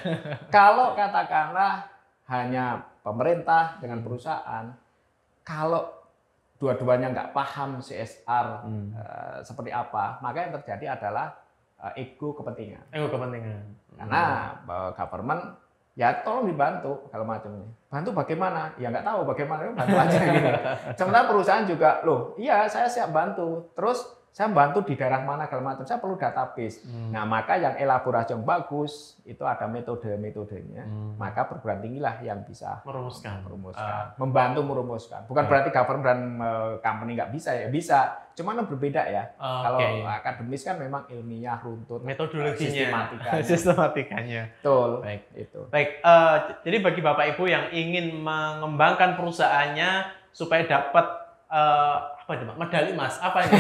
Kalau 0.48 0.94
katakanlah 0.94 1.82
hanya 2.26 2.64
pemerintah 3.02 3.74
dengan 3.76 4.02
perusahaan, 4.02 4.70
kalau 5.48 5.88
dua-duanya 6.60 7.08
nggak 7.16 7.30
paham 7.32 7.80
CSR 7.80 8.68
Hmm. 8.68 8.92
eh, 8.92 9.38
seperti 9.40 9.72
apa, 9.72 10.20
maka 10.20 10.44
yang 10.44 10.52
terjadi 10.60 11.00
adalah 11.00 11.32
eh, 11.80 12.02
ego 12.04 12.36
kepentingan. 12.36 12.84
Eh, 12.92 13.08
kepentingan. 13.08 13.62
Karena 13.96 14.22
eh, 14.60 14.90
government 14.92 15.42
ya 15.96 16.12
tolong 16.22 16.50
dibantu 16.50 17.08
kalau 17.08 17.24
macamnya. 17.24 17.64
Bantu 17.88 18.10
bagaimana? 18.12 18.74
Ya 18.76 18.92
nggak 18.92 19.06
tahu 19.06 19.24
bagaimana, 19.24 19.72
bantu 19.72 19.96
aja 19.96 20.18
gitu. 20.20 20.48
Sementara 20.98 21.24
perusahaan 21.26 21.64
juga, 21.66 22.02
loh, 22.04 22.36
iya 22.36 22.68
saya 22.68 22.86
siap 22.90 23.10
bantu. 23.14 23.72
Terus 23.72 24.17
saya 24.28 24.54
bantu 24.54 24.86
di 24.86 24.94
daerah 24.94 25.20
mana 25.20 25.44
segala 25.44 25.74
macam. 25.74 25.82
Saya 25.82 25.98
perlu 25.98 26.14
database. 26.14 26.86
Hmm. 26.86 27.10
Nah, 27.10 27.26
maka 27.26 27.58
yang 27.58 27.74
elaborasi 27.74 28.32
yang 28.32 28.42
bagus 28.42 29.18
itu 29.22 29.42
ada 29.42 29.66
metode-metodenya. 29.66 30.86
Hmm. 30.86 31.18
Maka 31.18 31.44
perguruan 31.44 31.82
tinggi 31.82 31.98
lah 31.98 32.22
yang 32.22 32.46
bisa 32.46 32.78
merumuskan. 32.82 33.42
merumuskan, 33.42 34.14
membantu 34.16 34.60
merumuskan. 34.62 35.20
Bukan 35.26 35.42
Ya. 35.42 35.48
berarti 35.50 35.68
government 35.70 36.06
dan 36.06 36.20
eh, 36.38 36.72
company 36.78 37.10
nggak 37.14 37.32
bisa 37.32 37.50
ya, 37.52 37.66
bisa. 37.66 37.98
Cuman 38.32 38.62
berbeda 38.62 39.02
ya. 39.04 39.34
Ah, 39.34 39.66
Kalau 39.66 39.78
Oke. 39.82 40.06
akademis 40.06 40.62
kan 40.62 40.78
memang 40.78 41.02
ilmiah, 41.10 41.58
runtut, 41.58 42.06
Metodologinya, 42.06 42.54
sistematikanya. 42.62 43.42
sistematikanya. 43.50 44.42
betul. 44.54 44.90
Baik. 45.02 45.22
Itu. 45.34 45.60
Baik, 45.68 45.88
eh, 45.98 46.36
jadi 46.62 46.76
bagi 46.78 47.00
Bapak 47.02 47.24
Ibu 47.34 47.44
yang 47.44 47.64
ingin 47.70 48.14
mengembangkan 48.14 49.18
perusahaannya 49.18 49.90
supaya 50.30 50.62
dapat 50.62 51.27
eh, 51.48 51.96
apa 52.20 52.32
Pak? 52.32 52.56
medali 52.56 52.92
emas, 52.92 53.18
apa 53.18 53.44
ini? 53.44 53.56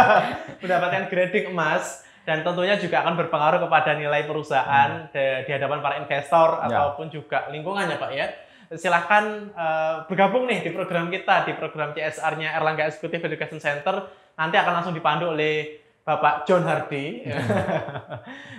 Mendapatkan 0.62 1.04
grading 1.10 1.50
emas 1.50 2.02
dan 2.24 2.40
tentunya 2.40 2.80
juga 2.80 3.04
akan 3.04 3.20
berpengaruh 3.20 3.60
kepada 3.68 3.92
nilai 3.94 4.24
perusahaan 4.24 5.06
di, 5.12 5.24
di 5.44 5.50
hadapan 5.52 5.78
para 5.84 6.00
investor 6.00 6.64
Ya. 6.64 6.72
ataupun 6.72 7.12
juga 7.12 7.52
lingkungannya, 7.52 8.00
Pak 8.00 8.10
ya. 8.16 8.26
Silahkan 8.72 9.24
eh, 9.52 9.94
bergabung 10.08 10.48
nih 10.48 10.64
di 10.64 10.70
program 10.72 11.12
kita, 11.12 11.44
di 11.44 11.52
program 11.52 11.92
CSR-nya 11.92 12.56
Erlangga 12.56 12.88
Executive 12.88 13.28
Education 13.28 13.60
Center. 13.60 14.08
Nanti 14.34 14.56
akan 14.56 14.80
langsung 14.80 14.94
dipandu 14.96 15.30
oleh 15.30 15.83
Bapak 16.04 16.44
John 16.44 16.62
Hardy. 16.62 17.24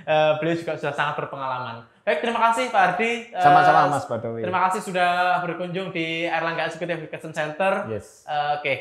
Eh, 0.05 0.31
beliau 0.37 0.53
juga 0.53 0.77
sudah 0.77 0.93
sangat 0.93 1.17
berpengalaman. 1.17 1.81
Baik, 2.05 2.21
terima 2.21 2.37
kasih 2.37 2.69
Pak 2.69 2.77
Hardy. 2.77 3.33
Eh, 3.33 3.41
Sama-sama 3.41 3.89
Mas 3.89 4.05
Badawi. 4.05 4.45
Terima 4.45 4.61
kasih 4.69 4.85
sudah 4.85 5.41
berkunjung 5.41 5.89
di 5.89 6.29
Erlangga 6.29 6.69
Executive 6.69 7.01
Education 7.01 7.33
Center. 7.33 7.89
Yes. 7.89 8.21
Eh, 8.25 8.51
Oke, 8.61 8.73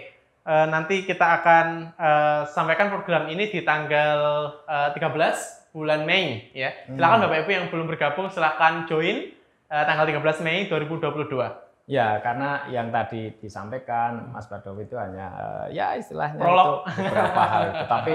Eh, 0.44 0.66
nanti 0.68 1.08
kita 1.08 1.40
akan 1.40 1.96
eh, 1.96 2.42
sampaikan 2.52 2.92
program 2.92 3.32
ini 3.32 3.48
di 3.48 3.64
tanggal 3.64 4.20
eh, 4.68 4.92
13 4.92 5.72
bulan 5.72 6.04
Mei. 6.04 6.52
Ya, 6.52 6.76
silakan 6.84 7.16
Hmm. 7.16 7.24
Bapak 7.24 7.38
Ibu 7.40 7.50
yang 7.50 7.66
belum 7.72 7.86
bergabung 7.88 8.28
silakan 8.28 8.84
join 8.84 9.32
eh, 9.64 9.84
tanggal 9.88 10.04
13 10.04 10.44
Mei 10.44 10.68
2022. 10.68 11.63
Ya, 11.84 12.16
karena 12.18 12.64
yang 12.68 12.88
tadi 12.88 13.28
disampaikan 13.36 14.32
Mas 14.32 14.48
Badawi 14.48 14.88
itu 14.88 14.96
hanya 14.96 15.28
eh, 15.68 15.76
ya 15.76 15.92
istilahnya 15.94 16.40
Prolog. 16.40 16.80
itu 16.82 16.96
beberapa 16.96 17.42
hal 17.44 17.62
itu. 17.68 17.84
Tapi 17.84 18.14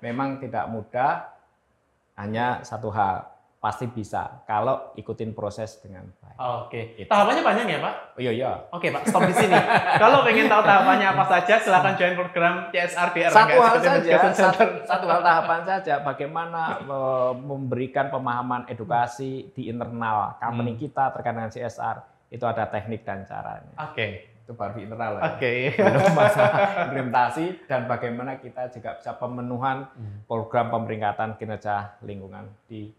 memang 0.00 0.28
tidak 0.38 0.66
mudah. 0.66 1.12
Hanya 2.14 2.62
satu 2.62 2.90
hal, 2.90 3.26
pasti 3.58 3.86
bisa 3.86 4.42
kalau 4.46 4.94
ikutin 4.94 5.34
proses 5.34 5.82
dengan 5.82 6.06
baik. 6.22 6.38
Oke, 6.38 6.80
Itu. 6.94 7.10
tahapannya 7.10 7.42
panjang 7.42 7.66
ya 7.66 7.78
Pak? 7.82 7.94
Oh 8.14 8.20
iya 8.20 8.30
iya. 8.30 8.52
Oke 8.70 8.90
Pak, 8.90 9.02
stop 9.06 9.26
di 9.26 9.34
sini. 9.34 9.50
Kalau 9.98 10.22
pengen 10.22 10.46
tahu 10.46 10.62
tahapannya 10.62 11.06
apa 11.10 11.24
saja, 11.26 11.54
silakan 11.58 11.94
join 11.94 12.14
program 12.14 12.70
CSR 12.70 13.08
di 13.10 13.20
Satu 13.26 13.58
hal 13.58 13.76
saja, 13.78 14.14
satu, 14.30 14.64
satu 14.86 15.06
hal 15.06 15.20
tahapan 15.22 15.60
saja. 15.64 15.94
Bagaimana 16.00 16.78
eh, 16.82 17.32
memberikan 17.34 18.10
pemahaman 18.10 18.66
edukasi 18.66 19.50
di 19.50 19.66
internal 19.66 20.38
company 20.38 20.74
Hmm. 20.74 20.80
kita 20.80 21.04
terkait 21.10 21.34
dengan 21.34 21.50
CSR 21.50 22.13
itu 22.34 22.42
ada 22.42 22.66
teknik 22.66 23.00
dan 23.00 23.22
caranya. 23.22 23.70
Oke, 23.80 24.34
Itu 24.36 24.52
baru 24.52 24.74
internal. 24.76 25.16
ya. 25.16 25.22
oke. 25.30 25.52
belum 25.78 26.12
masalah 26.12 26.52
implementasi 26.84 27.44
dan 27.64 27.86
bagaimana 27.86 28.36
kita 28.36 28.68
juga 28.68 28.98
bisa 28.98 29.14
pemenuhan 29.14 29.86
Hmm. 29.88 30.26
program 30.26 30.68
pemeringkatan 30.68 31.38
kinerja 31.38 31.96
lingkungan 32.00 32.50
di 32.66 32.90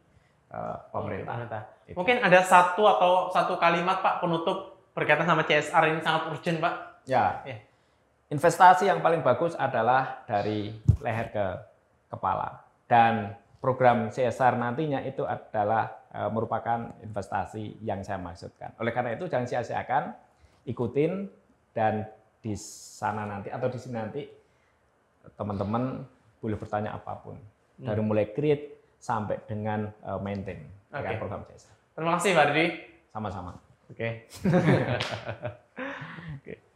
eh, 0.48 0.78
pemerintah. 0.89 1.36
Pemerintah. 1.36 1.62
Itu. 1.86 1.95
Mungkin 1.95 2.17
ada 2.19 2.39
satu 2.39 2.88
atau 2.88 3.12
satu 3.30 3.54
kalimat 3.56 4.00
Pak 4.00 4.19
penutup 4.19 4.58
berkaitan 4.91 5.28
sama 5.28 5.43
CSR 5.43 5.84
ini 5.88 6.00
sangat 6.00 6.32
urgent 6.32 6.58
Pak. 6.58 6.74
Ya, 7.06 7.43
Ya. 7.43 7.60
investasi 8.28 8.88
yang 8.88 9.00
paling 9.00 9.21
bagus 9.21 9.54
adalah 9.54 10.26
dari 10.26 10.74
leher 10.98 11.28
ke 11.30 11.45
kepala 12.08 12.58
dan 12.86 13.36
program 13.60 14.08
CSR 14.08 14.56
nantinya 14.56 15.02
itu 15.02 15.21
adalah 15.21 15.93
merupakan 16.32 16.95
investasi 17.04 17.84
yang 17.84 17.99
saya 18.01 18.19
maksudkan. 18.21 18.71
Oleh 18.80 18.95
karena 18.95 19.15
itu 19.19 19.28
jangan 19.28 19.47
sia-siakan, 19.47 20.15
ikutin 20.63 21.28
dan 21.75 22.08
di 22.39 22.54
sana 22.56 23.25
nanti 23.25 23.49
atau 23.49 23.67
di 23.67 23.80
sini 23.82 23.95
nanti 23.97 24.21
teman-teman 25.34 26.06
boleh 26.39 26.58
bertanya 26.62 26.93
apa 26.93 27.17
pun 27.17 27.36
dari 27.75 28.01
mulai 28.06 28.30
create 28.32 28.95
sampai 29.01 29.43
dengan 29.49 29.89
eh, 29.89 30.19
maintain 30.21 30.62
dengan 30.89 31.13
Oke. 31.13 31.19
program 31.19 31.41
CSR. 31.43 31.75
Terima 31.97 32.12
kasih 32.17 32.32
Pak 32.38 32.45
Didi. 32.51 32.65
Sama-sama. 33.12 33.51
Oke. 33.91 34.28
Oke. 36.39 36.54